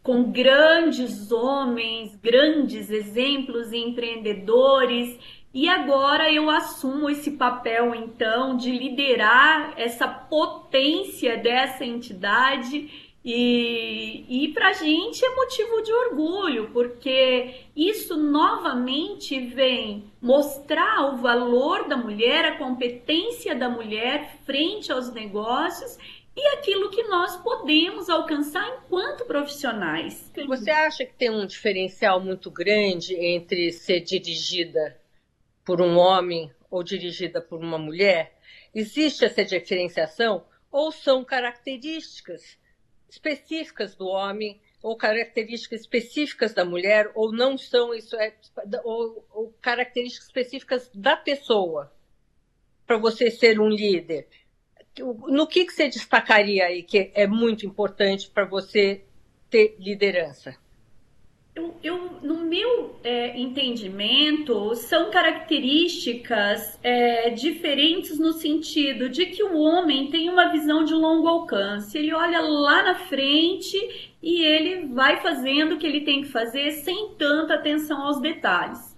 com 0.00 0.30
grandes 0.30 1.32
homens, 1.32 2.14
grandes 2.14 2.88
exemplos 2.88 3.72
e 3.72 3.78
empreendedores. 3.78 5.18
E 5.52 5.68
agora 5.68 6.32
eu 6.32 6.48
assumo 6.48 7.10
esse 7.10 7.32
papel, 7.32 7.92
então, 7.96 8.56
de 8.56 8.70
liderar 8.70 9.74
essa 9.76 10.06
potência 10.06 11.36
dessa 11.36 11.84
entidade. 11.84 13.10
E, 13.24 14.24
e 14.28 14.48
para 14.52 14.68
a 14.68 14.72
gente 14.72 15.24
é 15.24 15.34
motivo 15.34 15.82
de 15.82 15.92
orgulho, 15.92 16.70
porque 16.72 17.56
isso 17.74 18.16
novamente 18.16 19.40
vem 19.40 20.04
mostrar 20.22 21.12
o 21.12 21.16
valor 21.16 21.88
da 21.88 21.96
mulher, 21.96 22.44
a 22.44 22.56
competência 22.56 23.52
da 23.52 23.68
mulher 23.68 24.38
frente 24.44 24.92
aos 24.92 25.12
negócios 25.12 25.98
e 26.36 26.46
aquilo 26.56 26.90
que 26.90 27.04
nós 27.04 27.36
podemos 27.36 28.10
alcançar 28.10 28.66
enquanto 28.78 29.24
profissionais. 29.24 30.30
Você 30.46 30.70
acha 30.70 31.04
que 31.04 31.14
tem 31.14 31.30
um 31.30 31.46
diferencial 31.46 32.20
muito 32.20 32.50
grande 32.50 33.14
entre 33.14 33.70
ser 33.72 34.00
dirigida 34.00 35.00
por 35.64 35.80
um 35.80 35.96
homem 35.96 36.52
ou 36.70 36.82
dirigida 36.82 37.40
por 37.40 37.60
uma 37.60 37.78
mulher? 37.78 38.36
Existe 38.74 39.24
essa 39.24 39.44
diferenciação 39.44 40.44
ou 40.70 40.90
são 40.90 41.24
características 41.24 42.58
específicas 43.08 43.94
do 43.94 44.06
homem 44.06 44.60
ou 44.82 44.96
características 44.96 45.82
específicas 45.82 46.52
da 46.52 46.64
mulher 46.64 47.10
ou 47.14 47.32
não 47.32 47.56
são 47.56 47.94
isso 47.94 48.16
é 48.16 48.34
ou, 48.82 49.24
ou 49.30 49.54
características 49.62 50.26
específicas 50.26 50.90
da 50.92 51.16
pessoa 51.16 51.92
para 52.86 52.98
você 52.98 53.30
ser 53.30 53.60
um 53.60 53.68
líder? 53.68 54.28
No 54.98 55.46
que, 55.46 55.64
que 55.64 55.72
você 55.72 55.88
destacaria 55.88 56.66
aí 56.66 56.82
que 56.82 57.10
é 57.14 57.26
muito 57.26 57.66
importante 57.66 58.30
para 58.30 58.44
você 58.44 59.04
ter 59.50 59.76
liderança? 59.78 60.56
Eu, 61.54 61.76
eu 61.84 62.18
no 62.20 62.38
meu 62.38 62.98
é, 63.04 63.38
entendimento, 63.38 64.74
são 64.74 65.08
características 65.10 66.78
é, 66.82 67.30
diferentes 67.30 68.18
no 68.18 68.32
sentido 68.32 69.08
de 69.08 69.26
que 69.26 69.42
o 69.42 69.56
homem 69.56 70.10
tem 70.10 70.28
uma 70.28 70.50
visão 70.50 70.84
de 70.84 70.92
longo 70.92 71.28
alcance. 71.28 71.96
Ele 71.96 72.12
olha 72.12 72.40
lá 72.40 72.82
na 72.82 72.94
frente 72.96 73.76
e 74.20 74.42
ele 74.42 74.86
vai 74.86 75.20
fazendo 75.20 75.74
o 75.74 75.78
que 75.78 75.86
ele 75.86 76.00
tem 76.00 76.22
que 76.22 76.28
fazer 76.28 76.72
sem 76.72 77.10
tanta 77.16 77.54
atenção 77.54 78.02
aos 78.02 78.20
detalhes. 78.20 78.93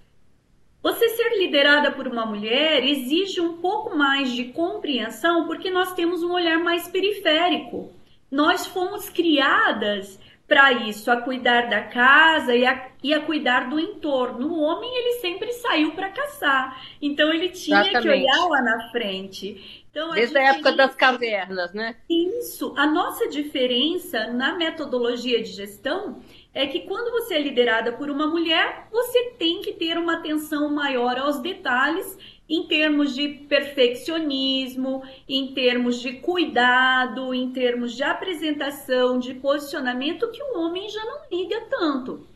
Você 0.86 1.08
ser 1.08 1.36
liderada 1.36 1.90
por 1.90 2.06
uma 2.06 2.24
mulher 2.24 2.84
exige 2.84 3.40
um 3.40 3.56
pouco 3.56 3.96
mais 3.96 4.30
de 4.30 4.44
compreensão 4.44 5.44
porque 5.44 5.68
nós 5.68 5.92
temos 5.94 6.22
um 6.22 6.32
olhar 6.32 6.60
mais 6.60 6.86
periférico. 6.86 7.92
Nós 8.30 8.68
fomos 8.68 9.08
criadas 9.08 10.16
para 10.46 10.72
isso, 10.72 11.10
a 11.10 11.20
cuidar 11.20 11.68
da 11.68 11.82
casa 11.82 12.54
e 12.54 12.64
a, 12.64 12.88
e 13.02 13.12
a 13.12 13.20
cuidar 13.20 13.68
do 13.68 13.80
entorno. 13.80 14.46
O 14.46 14.60
homem, 14.60 14.88
ele 14.96 15.18
sempre 15.18 15.52
saiu 15.54 15.90
para 15.90 16.08
caçar, 16.10 16.80
então 17.02 17.32
ele 17.32 17.48
tinha 17.48 17.80
Exatamente. 17.80 18.02
que 18.02 18.08
olhar 18.08 18.46
lá 18.48 18.62
na 18.62 18.88
frente. 18.92 19.84
Então, 19.90 20.10
Desde 20.10 20.38
a, 20.38 20.40
a 20.40 20.44
época 20.54 20.70
das 20.70 20.94
cavernas, 20.94 21.72
né? 21.72 21.96
Isso. 22.08 22.72
A 22.76 22.86
nossa 22.86 23.26
diferença 23.28 24.28
na 24.28 24.54
metodologia 24.54 25.42
de 25.42 25.50
gestão 25.50 26.20
é 26.56 26.66
que 26.66 26.80
quando 26.80 27.10
você 27.10 27.34
é 27.34 27.38
liderada 27.38 27.92
por 27.92 28.08
uma 28.08 28.26
mulher, 28.26 28.88
você 28.90 29.24
tem 29.38 29.60
que 29.60 29.74
ter 29.74 29.98
uma 29.98 30.14
atenção 30.14 30.70
maior 30.70 31.18
aos 31.18 31.38
detalhes 31.38 32.16
em 32.48 32.66
termos 32.66 33.14
de 33.14 33.28
perfeccionismo, 33.46 35.02
em 35.28 35.52
termos 35.52 36.00
de 36.00 36.14
cuidado, 36.14 37.34
em 37.34 37.52
termos 37.52 37.94
de 37.94 38.02
apresentação, 38.02 39.18
de 39.18 39.34
posicionamento, 39.34 40.30
que 40.30 40.42
o 40.42 40.58
homem 40.58 40.88
já 40.88 41.04
não 41.04 41.18
liga 41.30 41.60
tanto. 41.68 42.26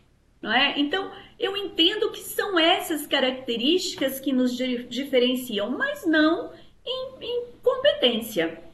Não 0.43 0.53
é? 0.53 0.79
Então, 0.79 1.11
eu 1.39 1.57
entendo 1.57 2.11
que 2.11 2.21
são 2.21 2.59
essas 2.59 3.07
características 3.07 4.21
que 4.21 4.35
nos 4.35 4.55
diferenciam, 4.55 5.71
mas 5.71 6.07
não 6.07 6.53
em, 6.85 7.25
em 7.25 7.45
competência. 7.63 8.70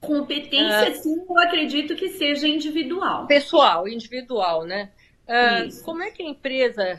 Competência, 0.00 0.88
ah, 0.88 0.94
sim, 0.94 1.14
eu 1.28 1.38
acredito 1.40 1.94
que 1.94 2.08
seja 2.08 2.48
individual. 2.48 3.26
Pessoal, 3.26 3.86
individual, 3.86 4.64
né? 4.64 4.90
Ah, 5.28 5.62
como 5.84 6.02
é 6.02 6.10
que 6.10 6.22
a 6.22 6.26
empresa 6.26 6.98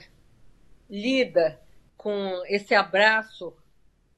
lida 0.90 1.60
com 1.98 2.42
esse 2.48 2.76
abraço 2.76 3.54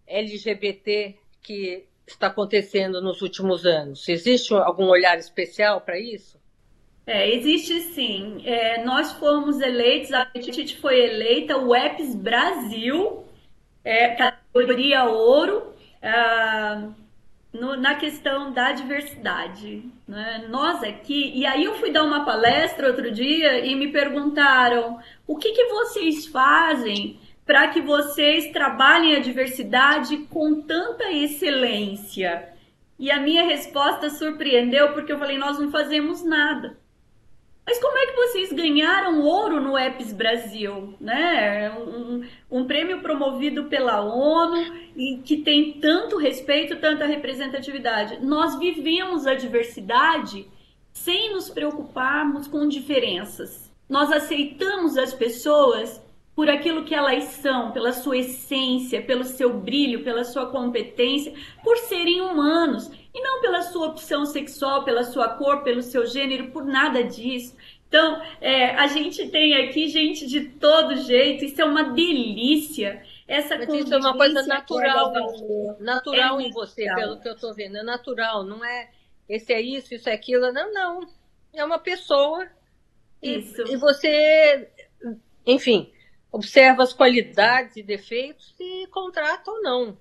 LGBT 0.05 1.15
que 1.41 1.85
está 2.05 2.27
acontecendo 2.27 3.01
nos 3.01 3.21
últimos 3.21 3.65
anos? 3.65 4.07
Existe 4.07 4.53
algum 4.53 4.85
olhar 4.85 5.17
especial 5.17 5.81
para 5.81 5.99
isso? 5.99 6.37
É, 7.05 7.29
existe 7.33 7.79
sim. 7.93 8.41
É, 8.45 8.83
nós 8.83 9.11
fomos 9.13 9.59
eleitos, 9.59 10.11
a 10.13 10.29
gente 10.35 10.77
foi 10.77 11.01
eleita 11.01 11.57
o 11.57 11.75
EPS 11.75 12.15
Brasil, 12.15 13.25
é, 13.83 14.09
categoria 14.15 15.05
ouro. 15.05 15.73
Ah, 16.01 16.89
no, 17.53 17.77
na 17.77 17.95
questão 17.95 18.51
da 18.51 18.71
diversidade. 18.71 19.83
Né? 20.07 20.47
Nós 20.49 20.83
aqui, 20.83 21.31
e 21.35 21.45
aí 21.45 21.63
eu 21.63 21.75
fui 21.75 21.91
dar 21.91 22.03
uma 22.03 22.25
palestra 22.25 22.87
outro 22.87 23.11
dia 23.11 23.63
e 23.63 23.75
me 23.75 23.91
perguntaram 23.91 24.99
o 25.27 25.37
que, 25.37 25.51
que 25.51 25.65
vocês 25.65 26.25
fazem 26.25 27.19
para 27.45 27.67
que 27.67 27.81
vocês 27.81 28.51
trabalhem 28.51 29.15
a 29.15 29.19
diversidade 29.19 30.17
com 30.29 30.61
tanta 30.61 31.11
excelência. 31.11 32.49
E 32.97 33.11
a 33.11 33.19
minha 33.19 33.43
resposta 33.43 34.09
surpreendeu 34.09 34.93
porque 34.93 35.11
eu 35.11 35.19
falei: 35.19 35.37
nós 35.37 35.59
não 35.59 35.69
fazemos 35.69 36.23
nada. 36.23 36.77
Mas 37.65 37.79
como 37.79 37.97
é 37.97 38.07
que 38.07 38.15
vocês 38.15 38.51
ganharam 38.51 39.21
ouro 39.21 39.61
no 39.61 39.77
EPS 39.77 40.11
Brasil? 40.11 40.95
Né? 40.99 41.71
Um, 41.71 42.23
um, 42.51 42.65
prêmio 42.65 43.01
promovido 43.01 43.65
pela 43.65 44.01
ONU 44.01 44.91
e 44.95 45.19
que 45.23 45.37
tem 45.37 45.79
tanto 45.79 46.17
respeito, 46.17 46.75
tanta 46.81 47.05
representatividade. 47.05 48.23
Nós 48.23 48.59
vivemos 48.59 49.25
a 49.25 49.33
diversidade 49.33 50.45
sem 50.91 51.31
nos 51.31 51.49
preocuparmos 51.49 52.47
com 52.47 52.67
diferenças. 52.67 53.73
Nós 53.89 54.11
aceitamos 54.11 54.97
as 54.97 55.13
pessoas 55.13 56.03
por 56.35 56.49
aquilo 56.49 56.83
que 56.83 56.95
elas 56.95 57.25
são, 57.25 57.71
pela 57.71 57.93
sua 57.93 58.17
essência, 58.17 59.01
pelo 59.01 59.23
seu 59.23 59.53
brilho, 59.53 60.03
pela 60.03 60.23
sua 60.23 60.47
competência, 60.47 61.33
por 61.63 61.77
serem 61.77 62.21
humanos 62.21 62.91
e 63.13 63.21
não 63.21 63.41
pela 63.41 63.61
sua 63.61 63.87
opção 63.87 64.25
sexual, 64.25 64.83
pela 64.83 65.03
sua 65.03 65.29
cor, 65.29 65.63
pelo 65.63 65.81
seu 65.81 66.05
gênero, 66.05 66.51
por 66.51 66.65
nada 66.65 67.03
disso. 67.03 67.55
Então, 67.87 68.19
é, 68.41 68.71
a 68.71 68.87
gente 68.87 69.29
tem 69.29 69.53
aqui 69.55 69.87
gente 69.87 70.25
de 70.25 70.49
todo 70.49 70.95
jeito, 70.95 71.45
isso 71.45 71.61
é 71.61 71.65
uma 71.65 71.83
delícia. 71.83 73.03
Essa 73.27 73.55
isso 73.55 73.93
é 73.93 73.97
uma 73.97 74.17
coisa 74.17 74.41
natural, 74.47 75.13
é 75.15 75.83
natural 75.83 76.39
é 76.39 76.43
em 76.43 76.51
você, 76.51 76.85
pelo 76.95 77.19
que 77.19 77.29
eu 77.29 77.33
estou 77.33 77.53
vendo. 77.53 77.77
É 77.77 77.83
natural, 77.83 78.43
não 78.43 78.65
é 78.65 78.89
esse 79.29 79.53
é 79.53 79.61
isso, 79.61 79.93
isso 79.93 80.09
é 80.09 80.13
aquilo. 80.13 80.51
Não, 80.51 80.73
não. 80.73 81.07
É 81.53 81.63
uma 81.63 81.79
pessoa. 81.79 82.47
Isso. 83.21 83.61
E, 83.61 83.73
e 83.73 83.77
você, 83.77 84.69
enfim, 85.45 85.91
observa 86.31 86.83
as 86.83 86.93
qualidades 86.93 87.77
e 87.77 87.83
defeitos 87.83 88.53
e 88.59 88.87
contrata 88.87 89.49
ou 89.49 89.61
não. 89.61 89.97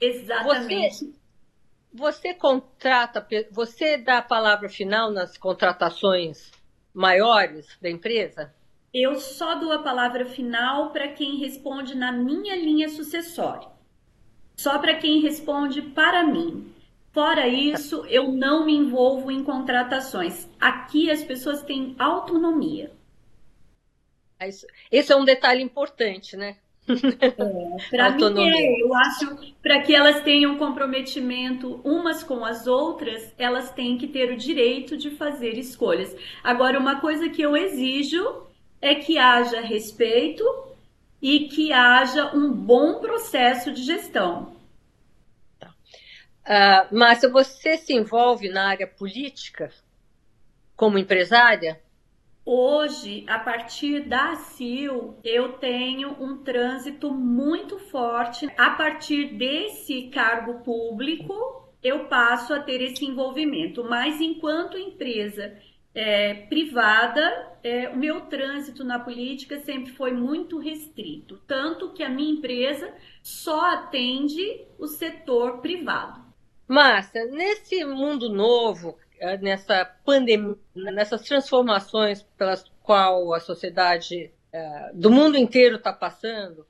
Exatamente. 0.00 1.06
Você, 1.06 1.12
você 1.92 2.32
contrata, 2.32 3.26
você 3.50 3.98
dá 3.98 4.18
a 4.18 4.22
palavra 4.22 4.68
final 4.68 5.10
nas 5.10 5.36
contratações 5.36 6.50
maiores 6.94 7.76
da 7.80 7.90
empresa? 7.90 8.52
Eu 8.92 9.16
só 9.16 9.54
dou 9.54 9.72
a 9.72 9.82
palavra 9.82 10.26
final 10.26 10.90
para 10.90 11.08
quem 11.08 11.38
responde 11.38 11.94
na 11.94 12.12
minha 12.12 12.56
linha 12.56 12.88
sucessória. 12.88 13.68
Só 14.56 14.78
para 14.78 14.96
quem 14.96 15.20
responde 15.20 15.80
para 15.80 16.24
mim. 16.24 16.72
Fora 17.10 17.46
isso, 17.46 18.06
eu 18.06 18.32
não 18.32 18.64
me 18.64 18.74
envolvo 18.74 19.30
em 19.30 19.44
contratações. 19.44 20.48
Aqui 20.60 21.10
as 21.10 21.22
pessoas 21.22 21.62
têm 21.62 21.94
autonomia. 21.98 22.90
Esse 24.90 25.12
é 25.12 25.16
um 25.16 25.24
detalhe 25.24 25.62
importante, 25.62 26.36
né? 26.36 26.56
É, 26.88 27.30
para 27.90 28.10
mim, 28.10 28.48
é, 28.48 28.82
eu 28.82 28.92
acho 28.94 29.54
para 29.62 29.80
que 29.82 29.94
elas 29.94 30.20
tenham 30.22 30.58
comprometimento 30.58 31.80
umas 31.84 32.24
com 32.24 32.44
as 32.44 32.66
outras, 32.66 33.32
elas 33.38 33.70
têm 33.70 33.96
que 33.96 34.08
ter 34.08 34.32
o 34.32 34.36
direito 34.36 34.96
de 34.96 35.10
fazer 35.10 35.56
escolhas. 35.56 36.14
Agora, 36.42 36.78
uma 36.78 37.00
coisa 37.00 37.28
que 37.28 37.40
eu 37.40 37.56
exijo 37.56 38.46
é 38.80 38.96
que 38.96 39.16
haja 39.16 39.60
respeito 39.60 40.44
e 41.20 41.48
que 41.48 41.72
haja 41.72 42.34
um 42.34 42.52
bom 42.52 42.98
processo 42.98 43.72
de 43.72 43.82
gestão. 43.82 44.56
Uh, 46.44 46.96
Márcia, 46.96 47.30
você 47.30 47.76
se 47.76 47.94
envolve 47.94 48.48
na 48.48 48.68
área 48.68 48.88
política 48.88 49.70
como 50.74 50.98
empresária? 50.98 51.80
Hoje, 52.44 53.24
a 53.28 53.38
partir 53.38 54.08
da 54.08 54.34
CIL, 54.34 55.16
eu 55.22 55.52
tenho 55.54 56.16
um 56.20 56.38
trânsito 56.38 57.12
muito 57.12 57.78
forte. 57.78 58.50
A 58.58 58.70
partir 58.70 59.34
desse 59.36 60.08
cargo 60.08 60.60
público, 60.64 61.70
eu 61.80 62.06
passo 62.06 62.52
a 62.52 62.58
ter 62.58 62.82
esse 62.82 63.04
envolvimento. 63.04 63.84
Mas 63.84 64.20
enquanto 64.20 64.76
empresa 64.76 65.56
é, 65.94 66.34
privada, 66.34 67.56
é, 67.62 67.88
o 67.90 67.96
meu 67.96 68.22
trânsito 68.22 68.82
na 68.82 68.98
política 68.98 69.60
sempre 69.60 69.92
foi 69.92 70.10
muito 70.10 70.58
restrito. 70.58 71.40
Tanto 71.46 71.92
que 71.92 72.02
a 72.02 72.08
minha 72.08 72.32
empresa 72.32 72.92
só 73.22 73.72
atende 73.72 74.64
o 74.80 74.88
setor 74.88 75.58
privado. 75.58 76.20
Márcia, 76.66 77.26
nesse 77.26 77.84
mundo 77.84 78.28
novo, 78.28 78.96
nessa 79.40 79.84
pandemia, 80.04 80.56
nessas 80.74 81.22
transformações 81.22 82.22
pelas 82.36 82.64
qual 82.82 83.32
a 83.32 83.40
sociedade 83.40 84.32
eh, 84.52 84.90
do 84.94 85.10
mundo 85.10 85.36
inteiro 85.36 85.76
está 85.76 85.92
passando, 85.92 86.66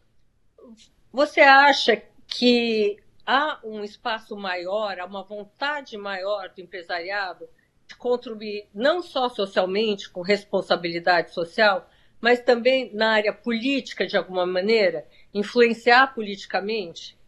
você 1.12 1.40
acha 1.40 2.02
que 2.26 2.98
há 3.26 3.58
um 3.64 3.82
espaço 3.82 4.36
maior, 4.36 4.98
há 5.00 5.06
uma 5.06 5.22
vontade 5.22 5.96
maior 5.96 6.50
do 6.50 6.60
empresariado 6.60 7.48
de 7.86 7.96
contribuir 7.96 8.68
não 8.74 9.02
só 9.02 9.28
socialmente, 9.28 10.10
com 10.10 10.20
responsabilidade 10.20 11.32
social, 11.32 11.88
mas 12.20 12.40
também 12.40 12.94
na 12.94 13.12
área 13.14 13.32
política 13.32 14.06
de 14.06 14.16
alguma 14.16 14.46
maneira, 14.46 15.06
influenciar 15.34 16.14
politicamente? 16.14 17.18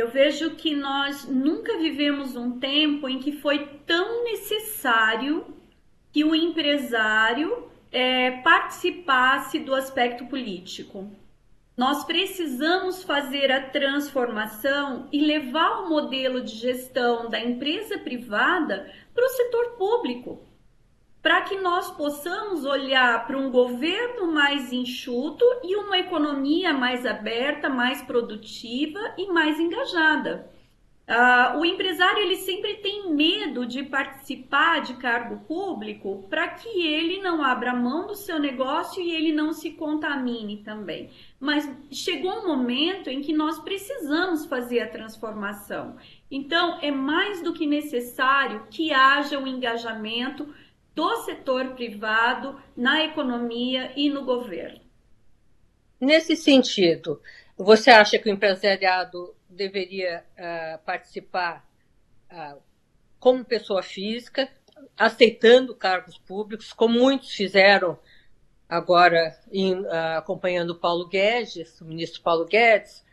Eu 0.00 0.08
vejo 0.08 0.52
que 0.52 0.74
nós 0.74 1.28
nunca 1.28 1.76
vivemos 1.76 2.34
um 2.34 2.58
tempo 2.58 3.06
em 3.06 3.18
que 3.18 3.32
foi 3.32 3.66
tão 3.86 4.24
necessário 4.24 5.54
que 6.10 6.24
o 6.24 6.34
empresário 6.34 7.68
é, 7.92 8.30
participasse 8.40 9.58
do 9.58 9.74
aspecto 9.74 10.24
político. 10.24 11.10
Nós 11.76 12.02
precisamos 12.04 13.04
fazer 13.04 13.52
a 13.52 13.68
transformação 13.68 15.06
e 15.12 15.20
levar 15.20 15.82
o 15.82 15.90
modelo 15.90 16.40
de 16.40 16.54
gestão 16.54 17.28
da 17.28 17.38
empresa 17.38 17.98
privada 17.98 18.90
para 19.12 19.26
o 19.26 19.28
setor 19.28 19.72
público 19.76 20.40
para 21.22 21.42
que 21.42 21.56
nós 21.56 21.90
possamos 21.90 22.64
olhar 22.64 23.26
para 23.26 23.36
um 23.36 23.50
governo 23.50 24.32
mais 24.32 24.72
enxuto 24.72 25.44
e 25.62 25.76
uma 25.76 25.98
economia 25.98 26.72
mais 26.72 27.04
aberta, 27.04 27.68
mais 27.68 28.00
produtiva 28.02 28.98
e 29.18 29.26
mais 29.30 29.60
engajada. 29.60 30.50
Uh, 31.10 31.58
o 31.58 31.64
empresário 31.64 32.22
ele 32.22 32.36
sempre 32.36 32.76
tem 32.76 33.12
medo 33.12 33.66
de 33.66 33.82
participar 33.82 34.80
de 34.80 34.94
cargo 34.94 35.38
público 35.44 36.24
para 36.30 36.46
que 36.46 36.68
ele 36.86 37.20
não 37.20 37.42
abra 37.42 37.74
mão 37.74 38.06
do 38.06 38.14
seu 38.14 38.38
negócio 38.38 39.02
e 39.02 39.10
ele 39.10 39.32
não 39.32 39.52
se 39.52 39.72
contamine 39.72 40.58
também. 40.58 41.10
Mas 41.40 41.68
chegou 41.90 42.30
um 42.30 42.46
momento 42.46 43.10
em 43.10 43.22
que 43.22 43.32
nós 43.32 43.58
precisamos 43.58 44.46
fazer 44.46 44.82
a 44.82 44.88
transformação. 44.88 45.96
Então 46.30 46.78
é 46.80 46.92
mais 46.92 47.42
do 47.42 47.52
que 47.52 47.66
necessário 47.66 48.68
que 48.70 48.92
haja 48.92 49.36
o 49.36 49.42
um 49.42 49.46
engajamento 49.48 50.46
do 50.94 51.16
setor 51.24 51.74
privado 51.74 52.60
na 52.76 53.04
economia 53.04 53.92
e 53.96 54.10
no 54.10 54.24
governo. 54.24 54.80
Nesse 56.00 56.34
sentido, 56.34 57.20
você 57.56 57.90
acha 57.90 58.18
que 58.18 58.28
o 58.28 58.32
empresariado 58.32 59.34
deveria 59.48 60.24
uh, 60.38 60.84
participar 60.84 61.68
uh, 62.32 62.60
como 63.18 63.44
pessoa 63.44 63.82
física, 63.82 64.48
aceitando 64.96 65.74
cargos 65.74 66.16
públicos, 66.16 66.72
como 66.72 66.98
muitos 66.98 67.32
fizeram 67.32 67.98
agora 68.66 69.38
em, 69.52 69.74
uh, 69.74 70.16
acompanhando 70.16 70.74
Paulo 70.74 71.06
Guedes, 71.06 71.80
o 71.82 71.84
ministro 71.84 72.22
Paulo 72.22 72.46
Guedes, 72.46 73.04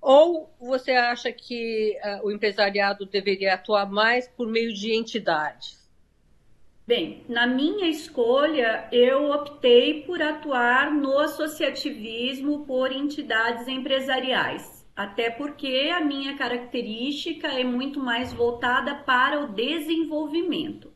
ou 0.00 0.52
você 0.60 0.92
acha 0.92 1.32
que 1.32 1.98
o 2.22 2.30
empresariado 2.30 3.06
deveria 3.06 3.54
atuar 3.54 3.90
mais 3.90 4.28
por 4.28 4.46
meio 4.46 4.74
de 4.74 4.94
entidades? 4.94 5.83
Bem, 6.86 7.24
na 7.30 7.46
minha 7.46 7.88
escolha, 7.88 8.86
eu 8.92 9.30
optei 9.30 10.02
por 10.02 10.20
atuar 10.20 10.92
no 10.92 11.18
associativismo 11.18 12.66
por 12.66 12.92
entidades 12.92 13.66
empresariais, 13.66 14.86
até 14.94 15.30
porque 15.30 15.90
a 15.94 16.04
minha 16.04 16.36
característica 16.36 17.48
é 17.48 17.64
muito 17.64 17.98
mais 17.98 18.34
voltada 18.34 18.96
para 18.96 19.40
o 19.40 19.48
desenvolvimento. 19.54 20.92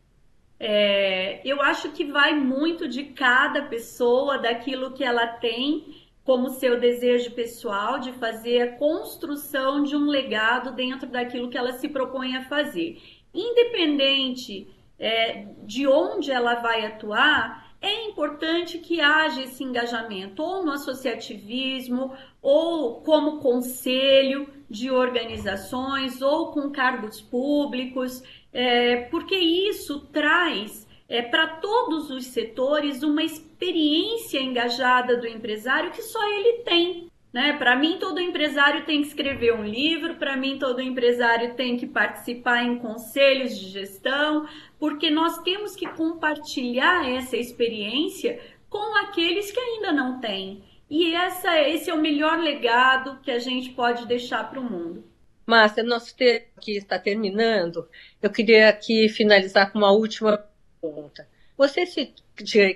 É, 0.60 1.40
eu 1.42 1.62
acho 1.62 1.90
que 1.92 2.04
vai 2.04 2.34
muito 2.34 2.86
de 2.86 3.04
cada 3.04 3.62
pessoa, 3.62 4.36
daquilo 4.36 4.92
que 4.92 5.02
ela 5.02 5.26
tem 5.26 6.06
como 6.22 6.50
seu 6.50 6.78
desejo 6.78 7.30
pessoal 7.30 7.98
de 7.98 8.12
fazer 8.12 8.60
a 8.60 8.76
construção 8.76 9.82
de 9.82 9.96
um 9.96 10.04
legado 10.04 10.72
dentro 10.72 11.08
daquilo 11.08 11.48
que 11.48 11.56
ela 11.56 11.72
se 11.72 11.88
propõe 11.88 12.36
a 12.36 12.44
fazer. 12.44 13.00
Independente 13.32 14.66
é, 14.98 15.46
de 15.64 15.86
onde 15.86 16.30
ela 16.30 16.56
vai 16.56 16.84
atuar, 16.84 17.68
é 17.80 18.06
importante 18.06 18.78
que 18.78 19.00
haja 19.00 19.42
esse 19.42 19.62
engajamento, 19.62 20.42
ou 20.42 20.64
no 20.64 20.72
associativismo, 20.72 22.12
ou 22.42 23.00
como 23.02 23.38
conselho 23.38 24.48
de 24.68 24.90
organizações, 24.90 26.20
ou 26.20 26.50
com 26.50 26.70
cargos 26.70 27.20
públicos, 27.20 28.22
é, 28.52 29.02
porque 29.10 29.36
isso 29.36 30.00
traz 30.12 30.88
é, 31.08 31.22
para 31.22 31.46
todos 31.58 32.10
os 32.10 32.26
setores 32.26 33.02
uma 33.02 33.22
experiência 33.22 34.40
engajada 34.40 35.16
do 35.16 35.26
empresário 35.26 35.92
que 35.92 36.02
só 36.02 36.22
ele 36.34 36.64
tem. 36.64 37.07
Né? 37.32 37.52
Para 37.58 37.76
mim, 37.76 37.98
todo 37.98 38.20
empresário 38.20 38.86
tem 38.86 39.02
que 39.02 39.08
escrever 39.08 39.54
um 39.54 39.64
livro, 39.64 40.16
para 40.16 40.36
mim, 40.36 40.58
todo 40.58 40.80
empresário 40.80 41.54
tem 41.54 41.76
que 41.76 41.86
participar 41.86 42.62
em 42.62 42.78
conselhos 42.78 43.58
de 43.58 43.68
gestão, 43.68 44.48
porque 44.78 45.10
nós 45.10 45.38
temos 45.42 45.76
que 45.76 45.86
compartilhar 45.88 47.08
essa 47.08 47.36
experiência 47.36 48.40
com 48.70 48.96
aqueles 49.04 49.50
que 49.50 49.60
ainda 49.60 49.92
não 49.92 50.20
têm. 50.20 50.62
E 50.90 51.14
essa, 51.14 51.60
esse 51.60 51.90
é 51.90 51.94
o 51.94 52.00
melhor 52.00 52.38
legado 52.38 53.20
que 53.20 53.30
a 53.30 53.38
gente 53.38 53.70
pode 53.70 54.06
deixar 54.06 54.48
para 54.48 54.58
o 54.58 54.64
mundo. 54.64 55.04
Márcia, 55.46 55.82
nosso 55.82 56.16
tempo 56.16 56.46
aqui 56.56 56.76
está 56.76 56.98
terminando. 56.98 57.88
Eu 58.22 58.30
queria 58.30 58.68
aqui 58.68 59.08
finalizar 59.08 59.70
com 59.70 59.78
uma 59.78 59.90
última 59.90 60.44
pergunta. 60.80 61.28
Você 61.56 61.84
se 61.86 62.14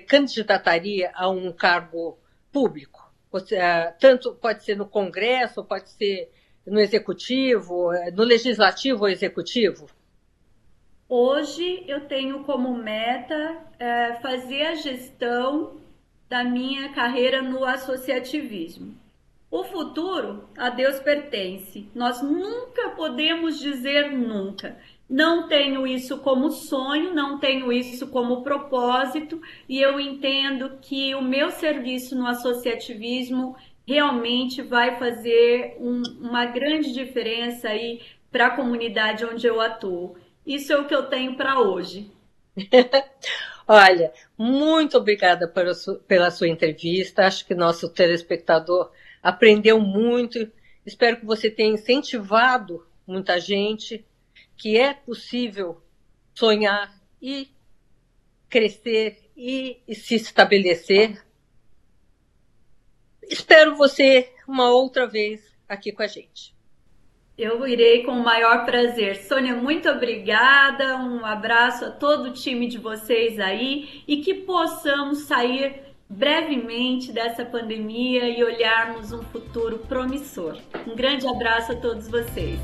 candidataria 0.07 1.11
a 1.13 1.29
um 1.29 1.51
cargo 1.51 2.17
público? 2.51 2.92
Uh, 3.33 3.93
tanto 3.99 4.35
pode 4.35 4.63
ser 4.63 4.75
no 4.75 4.85
Congresso, 4.85 5.63
pode 5.63 5.89
ser 5.89 6.29
no 6.65 6.79
Executivo, 6.79 7.91
eh, 7.91 8.11
no 8.11 8.23
Legislativo 8.23 9.01
ou 9.01 9.09
Executivo? 9.09 9.87
Hoje 11.09 11.83
eu 11.87 12.01
tenho 12.01 12.43
como 12.43 12.75
meta 12.75 13.57
é, 13.77 14.13
fazer 14.15 14.63
a 14.63 14.75
gestão 14.75 15.77
da 16.29 16.43
minha 16.43 16.89
carreira 16.93 17.41
no 17.41 17.65
associativismo. 17.65 18.95
O 19.51 19.63
futuro 19.63 20.49
a 20.57 20.69
Deus 20.69 20.99
pertence. 20.99 21.87
Nós 21.93 22.21
nunca 22.23 22.89
podemos 22.91 23.59
dizer 23.59 24.11
nunca. 24.11 24.75
Não 25.09 25.47
tenho 25.47 25.85
isso 25.85 26.17
como 26.19 26.49
sonho, 26.49 27.13
não 27.13 27.37
tenho 27.37 27.71
isso 27.71 28.07
como 28.07 28.41
propósito, 28.41 29.41
e 29.67 29.79
eu 29.79 29.99
entendo 29.99 30.77
que 30.81 31.13
o 31.13 31.21
meu 31.21 31.51
serviço 31.51 32.15
no 32.15 32.25
associativismo 32.25 33.55
realmente 33.85 34.61
vai 34.61 34.97
fazer 34.97 35.75
um, 35.79 36.01
uma 36.21 36.45
grande 36.45 36.93
diferença 36.93 37.69
aí 37.69 38.01
para 38.31 38.47
a 38.47 38.55
comunidade 38.55 39.25
onde 39.25 39.45
eu 39.45 39.61
atuo. 39.61 40.15
Isso 40.45 40.73
é 40.73 40.77
o 40.77 40.87
que 40.87 40.95
eu 40.95 41.03
tenho 41.03 41.35
para 41.35 41.59
hoje. 41.59 42.09
Olha, 43.67 44.11
muito 44.37 44.97
obrigada 44.97 45.47
pela 45.47 45.73
sua, 45.73 45.95
pela 45.95 46.31
sua 46.31 46.47
entrevista. 46.47 47.25
Acho 47.25 47.45
que 47.45 47.55
nosso 47.55 47.89
telespectador 47.89 48.91
aprendeu 49.21 49.79
muito. 49.79 50.51
Espero 50.85 51.17
que 51.17 51.25
você 51.25 51.49
tenha 51.49 51.73
incentivado 51.73 52.85
muita 53.07 53.39
gente 53.39 54.03
que 54.57 54.77
é 54.77 54.93
possível 54.93 55.81
sonhar 56.33 56.93
e 57.21 57.49
crescer 58.49 59.29
e, 59.35 59.79
e 59.87 59.95
se 59.95 60.15
estabelecer 60.15 61.23
espero 63.29 63.75
você 63.75 64.31
uma 64.47 64.69
outra 64.69 65.07
vez 65.07 65.41
aqui 65.67 65.91
com 65.91 66.03
a 66.03 66.07
gente. 66.07 66.53
Eu 67.35 67.67
irei 67.67 68.03
com 68.03 68.11
o 68.11 68.23
maior 68.23 68.63
prazer. 68.63 69.15
Sônia, 69.15 69.55
muito 69.55 69.89
obrigada. 69.89 70.97
Um 70.97 71.25
abraço 71.25 71.85
a 71.85 71.91
todo 71.91 72.29
o 72.29 72.33
time 72.33 72.67
de 72.67 72.77
vocês 72.77 73.39
aí 73.39 74.03
e 74.07 74.17
que 74.17 74.35
possamos 74.35 75.23
sair 75.23 75.81
brevemente 76.07 77.11
dessa 77.11 77.43
pandemia 77.43 78.29
e 78.29 78.43
olharmos 78.43 79.11
um 79.11 79.23
futuro 79.23 79.79
promissor. 79.79 80.59
Um 80.85 80.95
grande 80.95 81.27
abraço 81.27 81.71
a 81.71 81.75
todos 81.75 82.07
vocês. 82.07 82.59